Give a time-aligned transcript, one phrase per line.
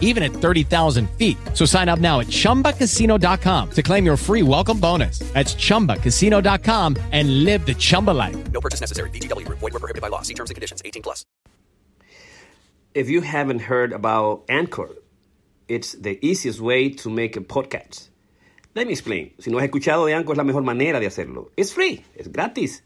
[0.00, 1.36] even at 30,000 feet.
[1.52, 5.18] So sign up now at chumbacasino.com to claim your free welcome bonus.
[5.34, 8.36] That's chumbacasino.com and live the Chumba life.
[8.52, 9.10] No purchase necessary.
[9.10, 9.58] VGW Group.
[9.58, 10.22] Void were prohibited by law.
[10.22, 10.80] See terms and conditions.
[10.84, 11.26] 18 plus.
[12.94, 14.88] If you haven't heard about Anchor,
[15.66, 18.08] it's the easiest way to make a podcast.
[18.76, 19.32] Let me explain.
[19.40, 21.50] Si no has escuchado de Anchor, es la mejor manera de hacerlo.
[21.56, 22.04] It's free.
[22.14, 22.82] It's gratis.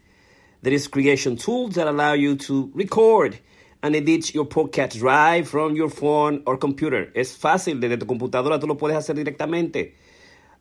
[0.62, 3.38] There is creation tools that allow you to record
[3.82, 7.10] and edit your podcast right from your phone or computer.
[7.14, 7.80] Es fácil.
[7.80, 9.94] Desde tu computadora tú lo puedes hacer directamente.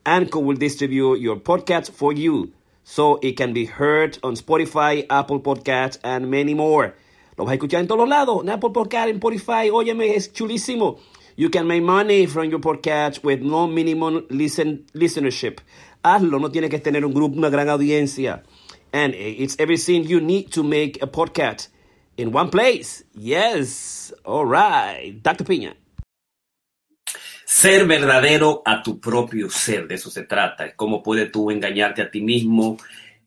[0.05, 2.51] Anchor will distribute your podcast for you
[2.83, 6.93] so it can be heard on Spotify, Apple Podcasts, and many more.
[7.37, 8.41] Lo vas a escuchar en todos lados.
[8.43, 9.69] En Apple Podcast, en Spotify.
[9.69, 10.99] Óyeme, es chulísimo.
[11.35, 15.59] You can make money from your podcast with no minimum listen, listenership.
[16.03, 18.43] Hazlo, no tienes que tener un grupo, una gran audiencia.
[18.93, 21.67] And it's everything you need to make a podcast
[22.17, 23.03] in one place.
[23.13, 24.13] Yes.
[24.25, 25.13] All right.
[25.21, 25.45] Dr.
[25.45, 25.75] Piña.
[27.45, 30.75] Ser verdadero a tu propio ser, de eso se trata.
[30.75, 32.77] Cómo puedes tú engañarte a ti mismo,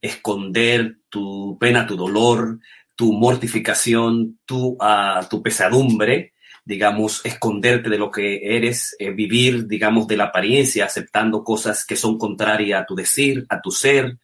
[0.02, 2.58] esconder tu pena, tu dolor,
[2.94, 10.06] tu mortificación, tu, uh, tu pesadumbre, digamos, esconderte de lo que eres, eh, vivir, digamos,
[10.06, 14.18] de la apariencia, aceptando cosas que son contrarias a tu decir, a tu ser,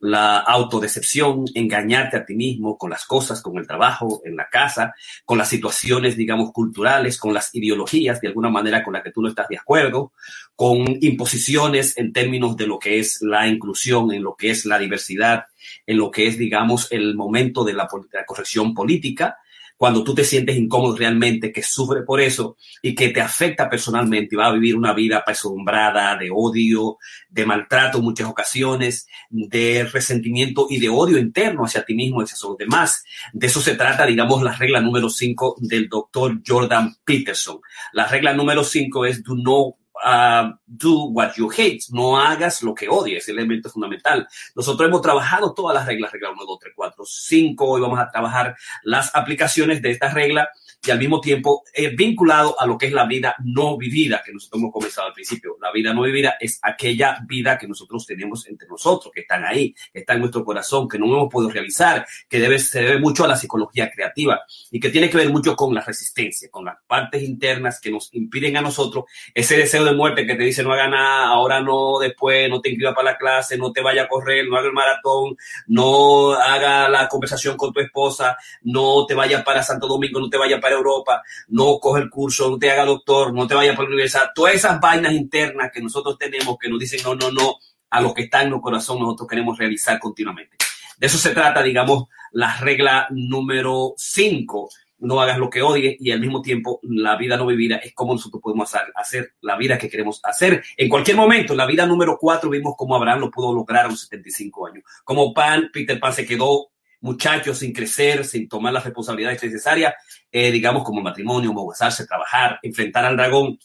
[0.00, 4.94] la autodecepción, engañarte a ti mismo con las cosas, con el trabajo, en la casa,
[5.24, 9.22] con las situaciones, digamos, culturales, con las ideologías, de alguna manera con las que tú
[9.22, 10.12] no estás de acuerdo,
[10.54, 14.78] con imposiciones en términos de lo que es la inclusión, en lo que es la
[14.78, 15.44] diversidad,
[15.86, 19.38] en lo que es, digamos, el momento de la, la corrección política,
[19.76, 24.34] cuando tú te sientes incómodo realmente, que sufre por eso y que te afecta personalmente
[24.34, 29.84] y va a vivir una vida apesadumbrada de odio, de maltrato en muchas ocasiones, de
[29.84, 33.04] resentimiento y de odio interno hacia ti mismo hacia los demás.
[33.32, 37.60] De eso se trata, digamos, la regla número 5 del doctor Jordan Peterson.
[37.92, 42.74] La regla número 5 es do no Uh, do what you hate, no hagas lo
[42.74, 44.28] que odies, es el elemento fundamental.
[44.54, 48.10] Nosotros hemos trabajado todas las reglas, regla 1, 2, 3, 4, 5, hoy vamos a
[48.10, 50.50] trabajar las aplicaciones de esta regla
[50.86, 54.32] y al mismo tiempo eh, vinculado a lo que es la vida no vivida, que
[54.32, 55.56] nosotros hemos comenzado al principio.
[55.60, 59.74] La vida no vivida es aquella vida que nosotros tenemos entre nosotros, que están ahí,
[59.92, 63.24] que está en nuestro corazón, que no hemos podido realizar, que debe, se debe mucho
[63.24, 66.76] a la psicología creativa y que tiene que ver mucho con la resistencia, con las
[66.86, 69.04] partes internas que nos impiden a nosotros
[69.34, 72.70] ese deseo de muerte que te dice no haga nada, ahora no, después no te
[72.70, 75.36] inscriba para la clase, no te vaya a correr, no haga el maratón,
[75.66, 80.38] no haga la conversación con tu esposa, no te vayas para Santo Domingo, no te
[80.38, 83.88] vayas para Europa, no coge el curso, no te haga doctor, no te vayas para
[83.88, 84.30] la universidad.
[84.34, 87.56] Todas esas vainas internas que nosotros tenemos que nos dicen no, no, no,
[87.90, 90.56] a lo que está en nuestro corazón nosotros queremos realizar continuamente.
[90.98, 94.70] De eso se trata, digamos, la regla número 5.
[94.98, 98.14] No hagas lo que odies y al mismo tiempo la vida no vivida es como
[98.14, 101.54] nosotros podemos hacer, hacer la vida que queremos hacer en cualquier momento.
[101.54, 104.84] La vida número 4 vimos cómo Abraham lo pudo lograr a los 75 años.
[105.04, 106.68] Como Pan, Peter Pan se quedó
[107.06, 109.94] muchacho sin crecer, sin tomar las responsabilidades necesarias,
[110.30, 113.58] eh, digamos, como matrimonio, casarse, trabajar, enfrentar al dragón,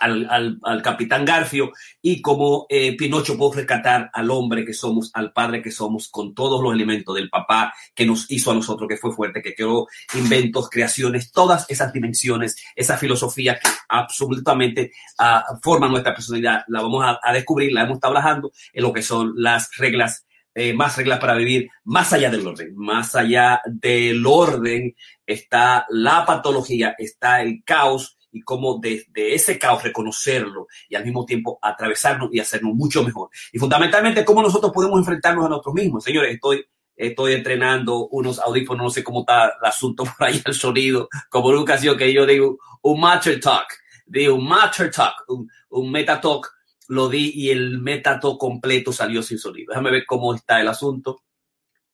[0.00, 5.32] al, al, capitán Garfio, y como eh, Pinocho pudo rescatar al hombre que somos, al
[5.32, 8.96] padre que somos, con todos los elementos del papá que nos hizo a nosotros, que
[8.96, 15.88] fue fuerte, que creó inventos, creaciones, todas esas dimensiones, esa filosofía que absolutamente uh, forma
[15.88, 19.70] nuestra personalidad, la vamos a, a descubrir, la hemos trabajando en lo que son las
[19.76, 24.94] reglas eh, más reglas para vivir, más allá del orden, más allá del orden
[25.26, 31.24] está la patología, está el caos y cómo desde ese caos reconocerlo y al mismo
[31.24, 33.30] tiempo atravesarnos y hacernos mucho mejor.
[33.52, 36.04] Y fundamentalmente cómo nosotros podemos enfrentarnos a nosotros mismos.
[36.04, 36.64] Señores, estoy,
[36.96, 41.48] estoy entrenando unos audífonos, no sé cómo está el asunto por ahí, el sonido, como
[41.48, 43.66] en una ocasión que yo digo un matter talk,
[44.06, 46.53] digo un matter talk, un, un meta talk
[46.88, 49.70] lo di y el metato completo salió sin sonido.
[49.70, 51.22] Déjame ver cómo está el asunto.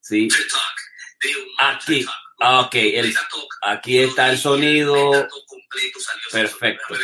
[0.00, 0.28] Sí.
[1.58, 2.04] Aquí.
[2.42, 3.14] Ok, el,
[3.62, 5.28] aquí está el sonido.
[6.32, 6.94] Perfecto.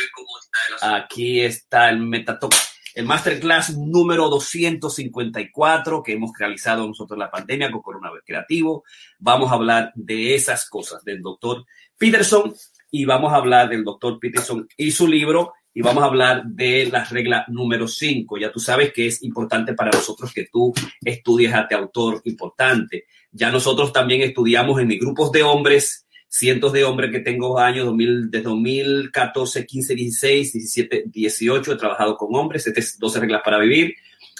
[0.81, 2.49] Aquí está el metato.
[2.95, 8.83] El masterclass número 254 que hemos realizado nosotros en la pandemia con coronavirus creativo.
[9.19, 11.63] Vamos a hablar de esas cosas del doctor
[11.95, 12.55] Peterson
[12.89, 16.87] y vamos a hablar del doctor Peterson y su libro y vamos a hablar de
[16.87, 18.39] la regla número 5.
[18.39, 20.73] Ya tú sabes que es importante para nosotros que tú
[21.05, 23.05] estudies a este autor importante.
[23.31, 27.85] Ya nosotros también estudiamos en mis grupos de hombres cientos de hombres que tengo años,
[27.85, 33.41] 2000, desde 2014, 15, 16, 17, 18, he trabajado con hombres, este es 12 reglas
[33.45, 33.93] para vivir,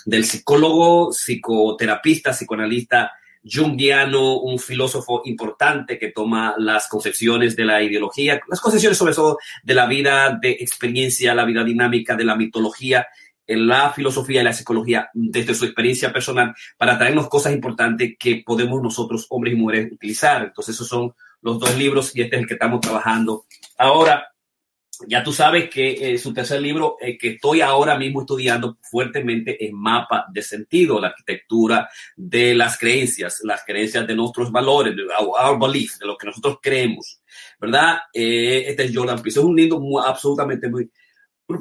[0.07, 3.12] del psicólogo, psicoterapista, psicoanalista
[3.52, 9.38] jungiano, un filósofo importante que toma las concepciones de la ideología, las concepciones sobre todo
[9.64, 13.08] de la vida de experiencia, la vida dinámica, de la mitología,
[13.48, 18.44] en la filosofía y la psicología desde su experiencia personal para traernos cosas importantes que
[18.46, 20.44] podemos nosotros, hombres y mujeres, utilizar.
[20.44, 23.46] Entonces, esos son los dos libros y este es el que estamos trabajando
[23.78, 24.28] ahora.
[25.06, 29.64] Ya tú sabes que eh, su tercer libro, eh, que estoy ahora mismo estudiando fuertemente,
[29.64, 35.04] es Mapa de Sentido, la arquitectura de las creencias, las creencias de nuestros valores, de
[35.04, 37.22] our, belief, de lo que nosotros creemos,
[37.60, 38.00] ¿verdad?
[38.14, 40.90] Eh, este es Jordan es un libro muy, absolutamente muy,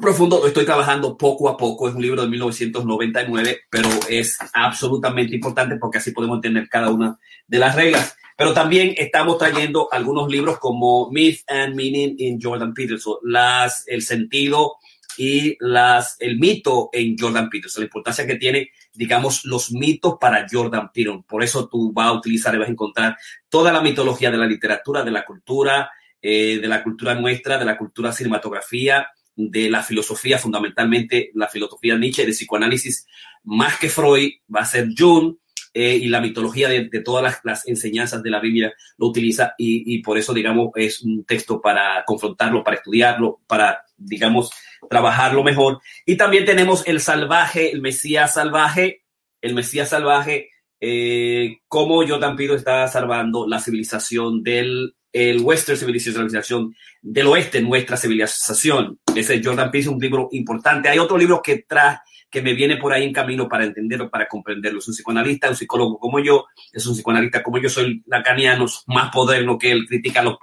[0.01, 0.45] profundo.
[0.45, 5.99] Estoy trabajando poco a poco, es un libro de 1999, pero es absolutamente importante porque
[5.99, 8.17] así podemos entender cada una de las reglas.
[8.37, 14.03] Pero también estamos trayendo algunos libros como Myth and Meaning in Jordan Peterson, las, el
[14.03, 14.75] sentido
[15.17, 20.45] y las, el mito en Jordan Peterson, la importancia que tiene, digamos, los mitos para
[20.49, 21.23] Jordan Peterson.
[21.23, 23.17] Por eso tú vas a utilizar y vas a encontrar
[23.49, 25.89] toda la mitología de la literatura, de la cultura,
[26.21, 31.97] eh, de la cultura nuestra, de la cultura cinematografía, de la filosofía, fundamentalmente la filosofía
[31.97, 33.07] Nietzsche, de psicoanálisis,
[33.43, 35.37] más que Freud, va a ser Jung,
[35.79, 40.17] eh, y la mitología de, todas las, enseñanzas de la Biblia lo utiliza y, por
[40.17, 44.49] eso, digamos, es un texto para confrontarlo, para estudiarlo, para, digamos,
[44.89, 45.79] trabajarlo mejor.
[46.03, 49.03] Y también tenemos el salvaje, el Mesías salvaje,
[49.39, 56.75] el Mesías salvaje, eh, cómo Jordan Pido está salvando la civilización del el Western Civilization,
[57.03, 58.99] del oeste, nuestra civilización.
[59.15, 60.89] Ese Jordan Peele es un libro importante.
[60.89, 64.27] Hay otro libro que trae que me viene por ahí en camino para entenderlo, para
[64.27, 64.79] comprenderlo.
[64.79, 69.13] Es un psicoanalista, un psicólogo como yo, es un psicoanalista como yo, soy lacaniano, más
[69.13, 70.37] moderno que él, critica a los,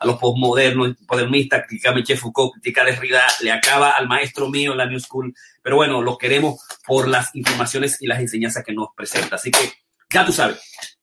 [0.00, 4.48] a los postmodernos, modernistas, critica a Michel Foucault, critica a Derrida, le acaba al maestro
[4.48, 8.72] mío la New School, pero bueno, lo queremos por las informaciones y las enseñanzas que
[8.72, 9.36] nos presenta.
[9.36, 9.72] Así que
[10.10, 10.97] ya tú sabes,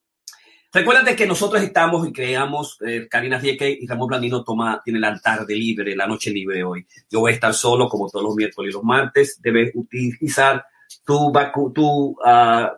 [0.75, 5.17] Recuérdate que nosotros estamos y creamos, eh, Karina Rieke y Ramón Blandino toma, tiene la
[5.17, 6.85] tarde libre, la noche libre hoy.
[7.09, 9.39] Yo voy a estar solo como todos los miércoles y los martes.
[9.41, 10.65] Debes utilizar
[11.05, 11.31] tu,
[11.73, 12.15] tu uh,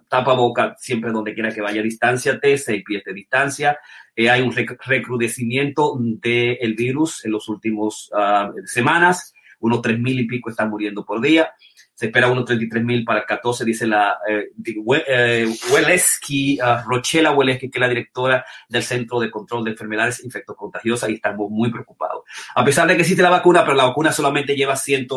[0.07, 1.81] tapaboca siempre donde quiera que vaya.
[1.81, 3.79] Distánciate, seis pies de distancia.
[4.15, 9.33] Eh, hay un recrudecimiento del virus en las últimas uh, semanas.
[9.59, 11.51] Unos tres mil y pico están muriendo por día
[11.97, 14.51] se espera unos 33 mil para el 14, dice la eh,
[15.07, 20.23] eh Weleski, uh, Rochela Weleski, que es la directora del Centro de Control de Enfermedades
[20.23, 22.21] Infectocontagiosas y estamos muy preocupados.
[22.53, 25.07] A pesar de que existe la vacuna, pero la vacuna solamente lleva 100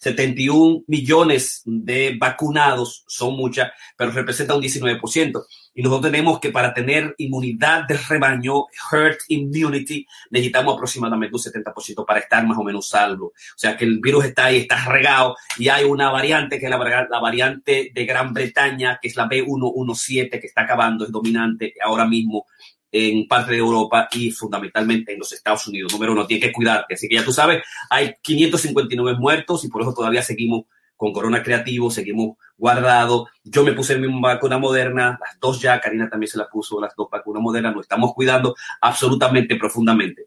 [0.00, 5.44] 71 millones de vacunados, son muchas, pero representa un 19%.
[5.74, 12.04] Y nosotros tenemos que para tener inmunidad de rebaño, herd immunity, necesitamos aproximadamente un 70%
[12.04, 13.26] para estar más o menos salvo.
[13.26, 16.70] O sea que el virus está ahí, está regado y hay una variante que es
[16.70, 21.74] la, la variante de Gran Bretaña, que es la B117, que está acabando, es dominante
[21.80, 22.46] ahora mismo
[22.90, 25.92] en parte de Europa y fundamentalmente en los Estados Unidos.
[25.92, 26.94] Número uno, tiene que cuidarte.
[26.94, 31.42] Así que ya tú sabes, hay 559 muertos y por eso todavía seguimos con Corona
[31.42, 33.28] Creativo, seguimos guardados.
[33.44, 36.94] Yo me puse mi vacuna moderna, las dos ya, Karina también se la puso, las
[36.96, 40.26] dos vacunas modernas, nos estamos cuidando absolutamente profundamente.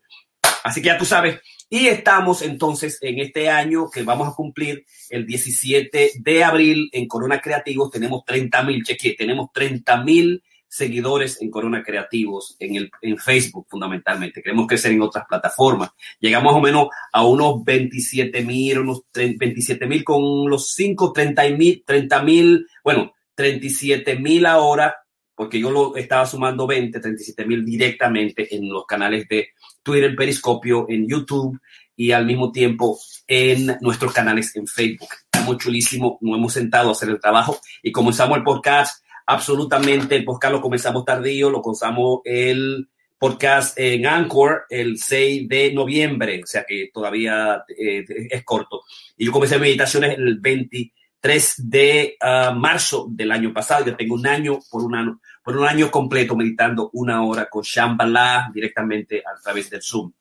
[0.63, 4.85] Así que ya tú sabes, y estamos entonces en este año que vamos a cumplir
[5.09, 11.41] el 17 de abril en Corona Creativos, tenemos 30 mil, cheque, tenemos 30 mil seguidores
[11.41, 14.41] en Corona Creativos, en, el, en Facebook fundamentalmente.
[14.41, 15.89] Queremos crecer en otras plataformas.
[16.21, 21.49] Llegamos más o menos a unos 27 mil, unos 27 mil con los 5, 30
[21.49, 24.95] mil, 30 mil, bueno, 37 mil ahora,
[25.35, 29.49] porque yo lo estaba sumando 20, 37 mil directamente en los canales de
[29.83, 31.59] Twitter, Periscopio, en YouTube
[31.97, 32.97] y al mismo tiempo
[33.27, 35.09] en nuestros canales en Facebook.
[35.25, 40.15] Estamos chulísimo, nos hemos sentado a hacer el trabajo y comenzamos el podcast absolutamente.
[40.15, 42.87] El podcast lo comenzamos tardío, lo comenzamos el
[43.21, 48.81] podcast en Anchor el 6 de noviembre, o sea que todavía eh, es corto.
[49.15, 53.85] Y yo comencé meditaciones el 23 de ah, marzo del año pasado.
[53.85, 57.61] Yo tengo un año por un año, por un año completo meditando una hora con
[57.61, 60.11] Shambhala directamente a través del Zoom.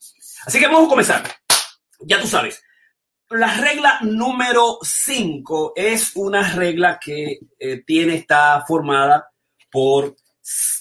[0.44, 1.22] Así que vamos a comenzar.
[2.00, 2.62] Ya tú sabes,
[3.30, 9.30] la regla número 5 es una regla que eh, tiene, está formada
[9.70, 10.16] por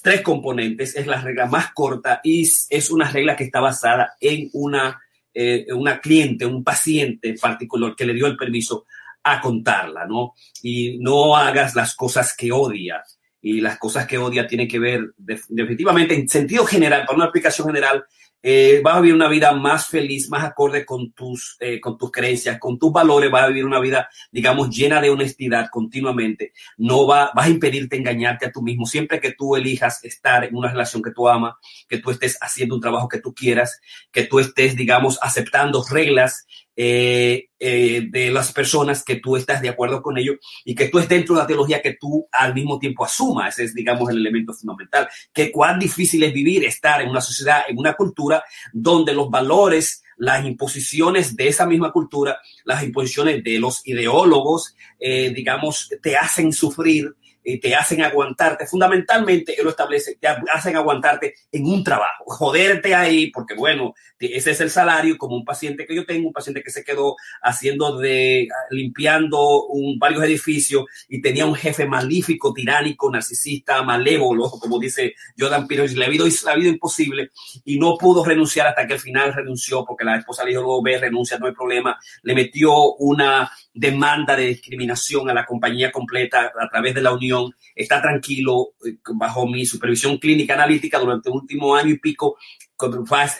[0.01, 0.95] tres componentes.
[0.95, 4.99] Es la regla más corta y es una regla que está basada en una,
[5.33, 8.85] eh, una cliente, un paciente particular que le dio el permiso
[9.23, 10.33] a contarla, ¿no?
[10.63, 13.03] Y no hagas las cosas que odia.
[13.41, 17.67] Y las cosas que odia tienen que ver definitivamente en sentido general, para una aplicación
[17.67, 18.05] general,
[18.41, 22.11] eh, vas a vivir una vida más feliz, más acorde con tus, eh, con tus
[22.11, 26.53] creencias, con tus valores, vas a vivir una vida, digamos, llena de honestidad continuamente.
[26.77, 28.85] No va, vas a impedirte engañarte a tú mismo.
[28.85, 31.55] Siempre que tú elijas estar en una relación que tú amas,
[31.87, 33.81] que tú estés haciendo un trabajo que tú quieras,
[34.11, 39.69] que tú estés, digamos, aceptando reglas eh, eh, de las personas que tú estás de
[39.69, 42.79] acuerdo con ellos y que tú estés dentro de la teología que tú al mismo
[42.79, 43.59] tiempo asumas.
[43.59, 45.09] Es, digamos, el elemento fundamental.
[45.33, 50.03] Que cuán difícil es vivir, estar en una sociedad, en una cultura donde los valores,
[50.17, 56.53] las imposiciones de esa misma cultura, las imposiciones de los ideólogos, eh, digamos, te hacen
[56.53, 57.13] sufrir
[57.53, 58.67] y te hacen aguantarte.
[58.67, 64.51] Fundamentalmente, él lo establece, te hacen aguantarte en un trabajo, joderte ahí, porque bueno, ese
[64.51, 67.97] es el salario, como un paciente que yo tengo, un paciente que se quedó haciendo
[67.97, 75.15] de, limpiando un, varios edificios y tenía un jefe malífico, tiránico, narcisista, malévolo, como dice
[75.37, 77.31] Jordan Peterson, le ha habido la vida imposible
[77.65, 80.83] y no pudo renunciar hasta que al final renunció, porque la esposa le dijo, luego
[80.83, 83.49] ve, renuncia, no hay problema, le metió una
[83.79, 88.97] demanda de discriminación a la compañía completa a través de la Unión, está tranquilo eh,
[89.13, 92.37] bajo mi supervisión clínica analítica durante el último año y pico,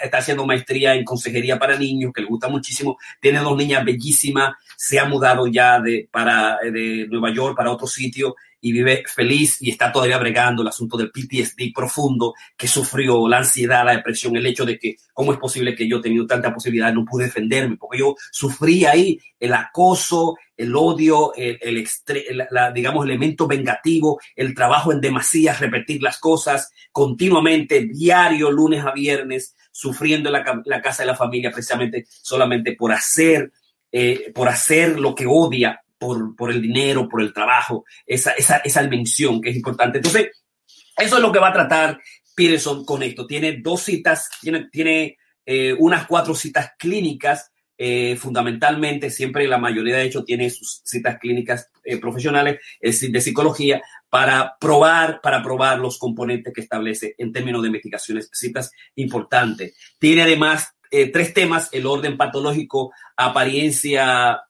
[0.02, 4.56] está haciendo maestría en consejería para niños, que le gusta muchísimo, tiene dos niñas bellísimas,
[4.78, 9.62] se ha mudado ya de, para, de Nueva York para otro sitio y vive feliz
[9.62, 14.36] y está todavía bregando el asunto del PTSD profundo que sufrió, la ansiedad, la depresión,
[14.36, 17.78] el hecho de que cómo es posible que yo tenido tanta posibilidad no pude defenderme,
[17.78, 21.88] porque yo sufrí ahí el acoso, el odio, el, el
[22.52, 28.92] la, digamos, elemento vengativo, el trabajo en demasía, repetir las cosas continuamente, diario, lunes a
[28.92, 33.52] viernes, sufriendo en la, la casa de la familia precisamente solamente por hacer,
[33.92, 38.58] eh, por hacer lo que odia por, por el dinero, por el trabajo, esa, esa,
[38.58, 40.00] esa dimensión que es importante.
[40.00, 40.30] Entonces,
[40.98, 42.00] eso es lo que va a tratar
[42.36, 43.28] Peterson con esto.
[43.28, 49.98] Tiene dos citas, tiene, tiene eh, unas cuatro citas clínicas, eh, fundamentalmente, siempre la mayoría
[49.98, 55.98] de hecho tiene sus citas clínicas eh, profesionales de psicología para probar, para probar los
[55.98, 59.76] componentes que establece en términos de investigaciones, citas importantes.
[59.98, 64.42] Tiene además tres temas, el orden patológico, apariencia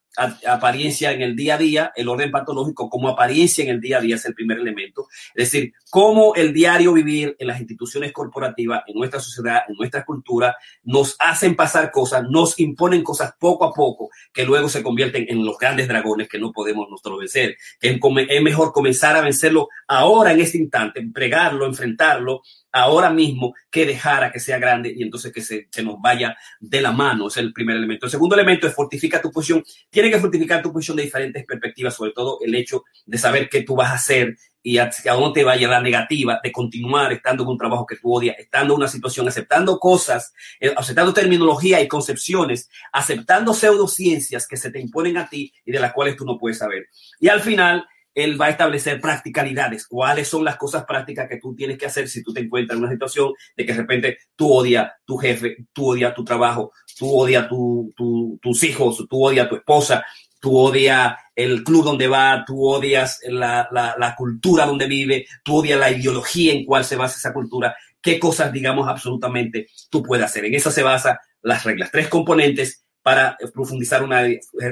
[0.47, 4.01] apariencia en el día a día, el orden patológico como apariencia en el día a
[4.01, 5.07] día es el primer elemento.
[5.33, 10.05] Es decir, cómo el diario vivir en las instituciones corporativas, en nuestra sociedad, en nuestra
[10.05, 15.25] cultura, nos hacen pasar cosas, nos imponen cosas poco a poco, que luego se convierten
[15.29, 17.57] en los grandes dragones que no podemos nosotros vencer.
[17.81, 24.23] Es mejor comenzar a vencerlo ahora en este instante, pregarlo, enfrentarlo ahora mismo que dejar
[24.23, 27.27] a que sea grande y entonces que se, se, nos vaya de la mano.
[27.27, 28.05] Es el primer elemento.
[28.05, 29.63] El segundo elemento es fortificar tu posición.
[29.89, 33.63] Tiene que fortificar tu posición de diferentes perspectivas, sobre todo el hecho de saber qué
[33.63, 37.11] tú vas a hacer y a, dónde te va a llevar la negativa de continuar
[37.13, 41.13] estando en un trabajo que tú odias, estando en una situación, aceptando cosas, eh, aceptando
[41.13, 46.15] terminología y concepciones, aceptando pseudociencias que se te imponen a ti y de las cuales
[46.15, 46.87] tú no puedes saber.
[47.19, 47.87] Y al final,
[48.23, 52.07] él va a establecer practicalidades, cuáles son las cosas prácticas que tú tienes que hacer
[52.07, 55.57] si tú te encuentras en una situación de que de repente tú odias tu jefe,
[55.73, 57.93] tú odias tu trabajo, tú odias tu,
[58.41, 60.03] tus hijos, tú odias tu esposa,
[60.39, 65.79] tú odias el club donde va, tú odias la, la, cultura donde vive, tú odias
[65.79, 70.45] la ideología en cuál se basa esa cultura, qué cosas, digamos, absolutamente tú puedes hacer.
[70.45, 71.91] En eso se basa las reglas.
[71.91, 74.23] Tres componentes para profundizar una,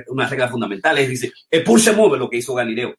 [0.07, 0.97] una regla fundamental.
[0.97, 2.95] Es decir, el pulse mueve lo que hizo Galileo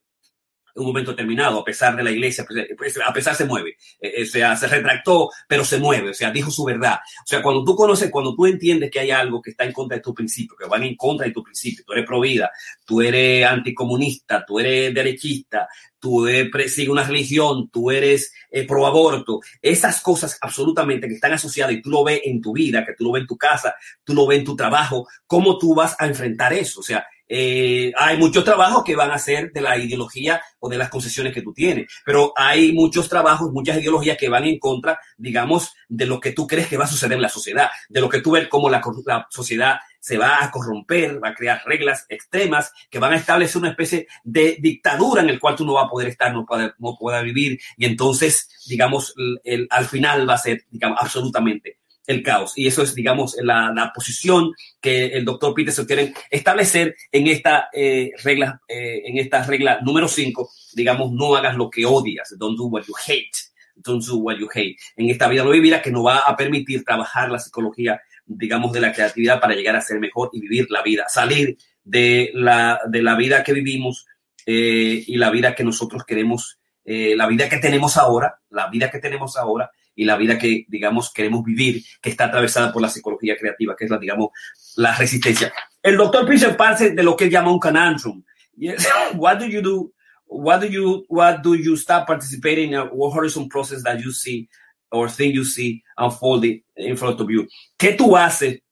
[0.79, 2.45] un momento determinado, a pesar de la iglesia,
[2.77, 6.15] pues, a pesar se mueve, eh, eh, o sea, se retractó, pero se mueve, o
[6.15, 6.99] sea, dijo su verdad.
[7.25, 9.97] O sea, cuando tú conoces, cuando tú entiendes que hay algo que está en contra
[9.97, 12.51] de tu principio, que van en contra de tu principio, tú eres provida,
[12.85, 15.69] tú eres anticomunista, tú eres derechista,
[15.99, 16.27] tú
[16.67, 21.83] sigues una religión, tú eres eh, pro aborto, esas cosas absolutamente que están asociadas y
[21.83, 24.27] tú lo ves en tu vida, que tú lo ves en tu casa, tú lo
[24.27, 26.81] ves en tu trabajo, ¿cómo tú vas a enfrentar eso?
[26.81, 30.79] O sea, eh, hay muchos trabajos que van a ser de la ideología o de
[30.79, 34.99] las concesiones que tú tienes, pero hay muchos trabajos, muchas ideologías que van en contra,
[35.17, 38.09] digamos, de lo que tú crees que va a suceder en la sociedad, de lo
[38.09, 42.07] que tú ves como la, la sociedad se va a corromper, va a crear reglas
[42.09, 45.87] extremas que van a establecer una especie de dictadura en el cual tú no vas
[45.87, 50.35] a poder estar, no, pueda, no pueda vivir y entonces, digamos, el, al final va
[50.35, 52.55] a ser, digamos, absolutamente el caos.
[52.57, 57.69] Y eso es, digamos, la, la posición que el doctor Peterson quiere establecer en esta
[57.73, 62.57] eh, regla, eh, en esta regla número 5, digamos, no hagas lo que odias, don't
[62.57, 63.31] do what you hate,
[63.77, 64.77] don't do what you hate.
[64.97, 68.81] En esta vida no vivirá que nos va a permitir trabajar la psicología, digamos, de
[68.81, 73.03] la creatividad para llegar a ser mejor y vivir la vida, salir de la, de
[73.03, 74.07] la vida que vivimos
[74.47, 76.59] eh, y la vida que nosotros queremos,
[76.91, 81.13] la vida que tenemos ahora, la vida que tenemos ahora y la vida que, digamos,
[81.13, 84.29] queremos vivir, que está atravesada por la psicología creativa, que es la, digamos,
[84.77, 85.53] la resistencia.
[85.83, 88.23] El doctor Peter parte de lo que él llama un conundrum.
[89.17, 89.93] What do you do?
[90.29, 94.49] What do you, what do you start participating in a horizon process that you see
[94.93, 97.49] or thing you see unfolding in front of you?
[97.77, 98.63] ¿Qué tú haces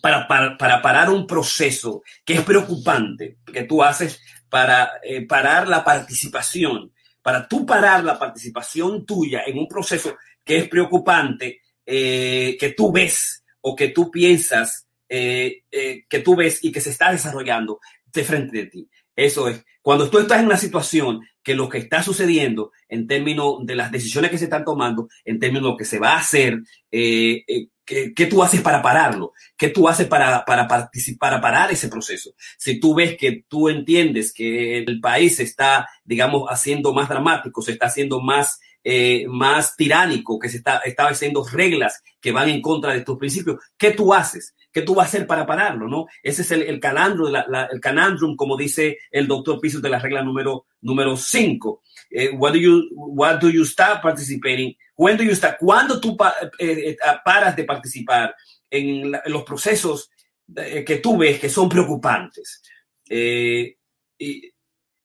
[0.00, 3.38] para, para, para parar un proceso que es preocupante?
[3.52, 6.92] que tú haces para eh, parar la participación?
[7.22, 10.16] Para tú parar la participación tuya en un proceso
[10.50, 16.34] que es preocupante, eh, que tú ves o que tú piensas eh, eh, que tú
[16.34, 17.78] ves y que se está desarrollando
[18.12, 18.88] de frente de ti.
[19.14, 23.64] Eso es, cuando tú estás en una situación que lo que está sucediendo en términos
[23.64, 26.18] de las decisiones que se están tomando, en términos de lo que se va a
[26.18, 26.58] hacer,
[26.90, 27.44] ¿qué,
[27.86, 29.32] ¿qué, tú haces para pararlo?
[29.56, 32.34] ¿Qué tú haces para, para participar, para parar ese proceso?
[32.58, 37.70] Si tú ves que tú entiendes que el país está, digamos, haciendo más dramático, se
[37.70, 42.94] está haciendo más eh, más tiránico, que se está estableciendo reglas que van en contra
[42.94, 44.54] de tus principios, ¿qué tú haces?
[44.72, 45.86] ¿Qué tú vas a hacer para pararlo?
[45.86, 46.06] ¿no?
[46.22, 49.90] Ese es el, el calandro, la, la, el canandrum, como dice el doctor Piso de
[49.90, 51.82] la regla número número 5.
[52.10, 54.74] Eh, what, do you, what do you start participating?
[54.96, 55.34] When do you?
[55.58, 58.34] ¿Cuándo tú pa, eh, eh paras de participar
[58.70, 60.10] en, en los procesos
[60.54, 62.62] que tú ves que son preocupantes?
[63.08, 63.76] Y,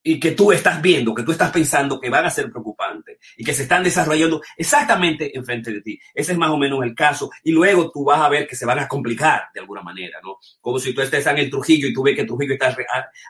[0.07, 3.04] y que tú estás viendo, que tú estás pensando que van a ser preocupantes
[3.37, 5.99] y que se están desarrollando exactamente enfrente de ti.
[6.13, 7.29] Ese es más o menos el caso.
[7.43, 10.37] Y luego tú vas a ver que se van a complicar de alguna manera, ¿no?
[10.61, 12.75] Como si tú estés en el Trujillo y tú ves que Trujillo está,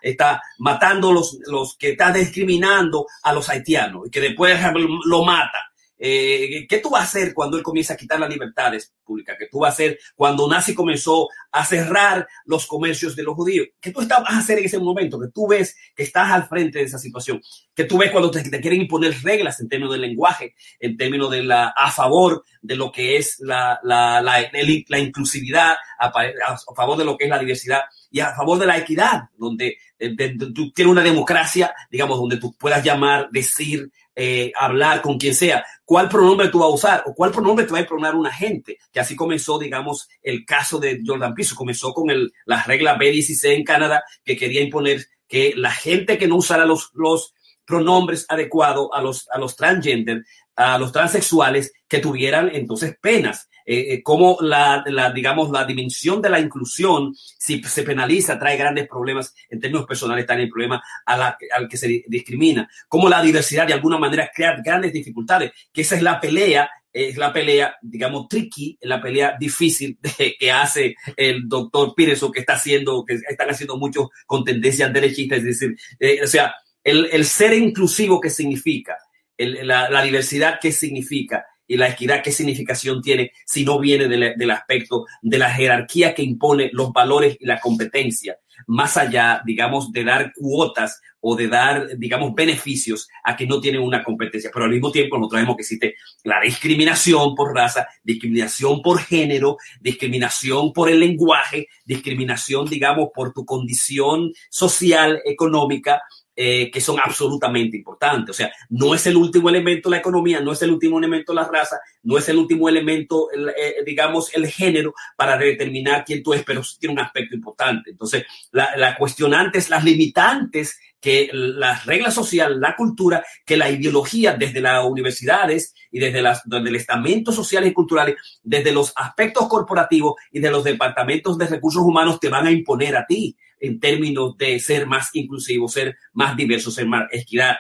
[0.02, 4.60] está matando los, los que está discriminando a los haitianos y que después
[5.06, 8.94] lo mata eh, ¿Qué tú vas a hacer cuando él comienza a quitar las libertades
[9.04, 9.38] públicas?
[9.40, 13.68] ¿Qué tú vas a hacer cuando Nazi comenzó a cerrar los comercios de los judíos?
[13.80, 15.20] ¿Qué tú vas a hacer en ese momento?
[15.20, 17.42] Que tú ves que estás al frente de esa situación.
[17.74, 21.32] Que tú ves cuando te, te quieren imponer reglas en términos del lenguaje, en términos
[21.32, 24.50] de la, a favor de lo que es la, la, la,
[24.88, 28.66] la inclusividad, a, a, favor de lo que es la diversidad y a favor de
[28.66, 33.30] la equidad, donde de, de, de, tú tienes una democracia, digamos, donde tú puedas llamar,
[33.32, 37.66] decir, eh, hablar con quien sea, cuál pronombre tú vas a usar o cuál pronombre
[37.66, 41.56] te va a pronunciar una gente, que así comenzó, digamos, el caso de Jordan Piso,
[41.56, 46.28] comenzó con el, la regla B16 en Canadá, que quería imponer que la gente que
[46.28, 47.34] no usara los, los
[47.66, 50.24] pronombres adecuados a los, a los transgender,
[50.56, 53.50] a los transexuales, que tuvieran entonces penas.
[53.66, 58.58] Eh, eh, cómo la, la, digamos, la dimensión de la inclusión, si se penaliza, trae
[58.58, 62.70] grandes problemas en términos personales, trae problemas a la, al que se discrimina.
[62.88, 67.18] Cómo la diversidad de alguna manera crea grandes dificultades, que esa es la pelea es
[67.18, 72.54] la pelea, digamos, tricky, la pelea difícil de, que hace el doctor Peterson, que está
[72.54, 77.26] haciendo, que están haciendo muchos con tendencias derechistas, es decir, eh, o sea, el, el,
[77.26, 78.98] ser inclusivo que significa,
[79.38, 84.08] el, la, la, diversidad que significa, y la equidad, ¿qué significación tiene si no viene
[84.08, 89.92] del, aspecto de la jerarquía que impone los valores y la competencia, más allá, digamos,
[89.92, 94.52] de dar cuotas o de dar, digamos, beneficios a que no tienen una competencia.
[94.54, 99.58] Pero al mismo tiempo nosotros vemos que existe la discriminación por raza, discriminación por género,
[99.82, 106.02] discriminación por el lenguaje, discriminación, digamos, por tu condición social, económica,
[106.36, 108.30] eh, que son absolutamente importantes.
[108.32, 111.48] O sea, no es el último elemento la economía, no es el último elemento la
[111.48, 116.34] raza, no es el último elemento, el, eh, digamos, el género para determinar quién tú
[116.34, 117.92] es, pero tiene un aspecto importante.
[117.92, 123.70] Entonces, la, la cuestionante es las limitantes que las reglas sociales, la cultura, que la
[123.70, 128.92] ideología desde las universidades y desde, las, desde el estamento sociales y culturales, desde los
[128.96, 133.38] aspectos corporativos y de los departamentos de recursos humanos te van a imponer a ti
[133.66, 137.58] en términos de ser más inclusivo, ser más diverso, ser más equidad,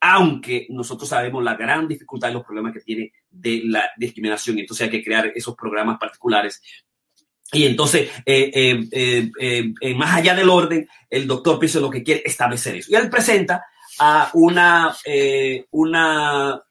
[0.00, 4.58] aunque nosotros sabemos la gran dificultad y los problemas que tiene de la discriminación.
[4.58, 6.60] Entonces hay que crear esos programas particulares.
[7.52, 12.22] Y entonces, eh, eh, eh, más allá del orden, el doctor Piso lo que quiere
[12.24, 12.90] establecer eso.
[12.90, 13.62] Y él presenta
[14.04, 15.64] a una, eh,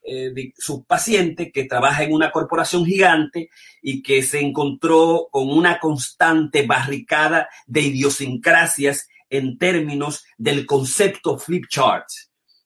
[0.04, 3.50] eh, su paciente que trabaja en una corporación gigante
[3.82, 11.67] y que se encontró con una constante barricada de idiosincrasias en términos del concepto flip
[11.70, 12.06] chart,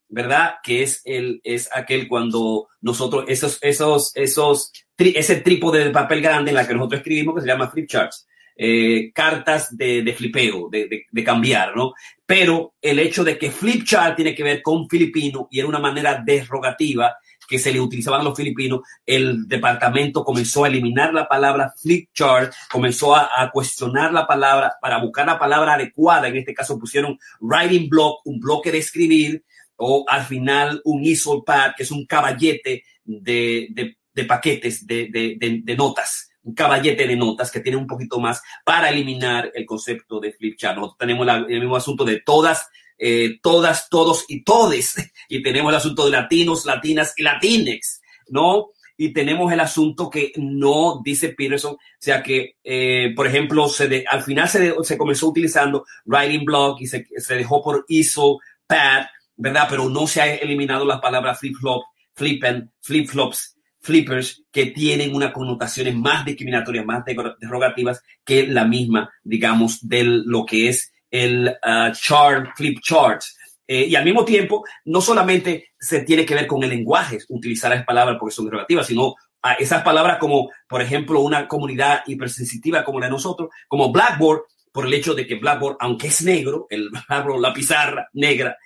[0.09, 0.55] ¿verdad?
[0.63, 6.23] Que es el, es aquel cuando nosotros, esos, esos, esos, tri, ese trípode de papel
[6.23, 8.25] grande en la que nosotros escribimos que se llama flip charts
[8.57, 11.93] eh, cartas de, flipeo, de, de, de, cambiar, ¿no?
[12.25, 15.79] Pero el hecho de que flip chart tiene que ver con filipino y era una
[15.79, 21.27] manera derogativa que se le utilizaban a los filipinos, el departamento comenzó a eliminar la
[21.27, 26.27] palabra flip chart, comenzó a, cuestionar la palabra para buscar la palabra adecuada.
[26.27, 29.43] En este caso pusieron writing block, un bloque de escribir,
[29.75, 33.95] o al final un easel pad, que es un caballete de,
[34.27, 39.65] paquetes de notas un caballete de notas que tiene un poquito más para eliminar el
[39.65, 40.79] concepto de flip chart.
[40.97, 44.95] Tenemos el mismo asunto de todas, eh, todas, todos y todes.
[45.27, 48.67] Y tenemos el asunto de latinos, latinas y latinex, ¿no?
[48.95, 54.05] Y tenemos el asunto que no dice Peterson, o sea que, eh, por ejemplo, se
[54.09, 59.07] al final se, se, comenzó utilizando writing block y se, se dejó por ISO, pad,
[59.35, 59.65] ¿verdad?
[59.67, 63.54] Pero no se ha eliminado las palabras flip flop, flippen, flip flops
[63.85, 67.03] flippers que tienen unas connotaciones más discriminatorias, más
[67.39, 73.21] derogativas que la misma, digamos, de lo que es el uh, chart, flip chart.
[73.67, 77.71] Eh, y al mismo tiempo, no solamente se tiene que ver con el lenguaje, utilizar
[77.71, 82.83] las palabras porque son derogativas, sino a esas palabras como, por ejemplo, una comunidad hipersensitiva
[82.83, 86.67] como la de nosotros, como Blackboard, por el hecho de que Blackboard, aunque es negro,
[86.69, 88.57] el Blackboard, la pizarra negra,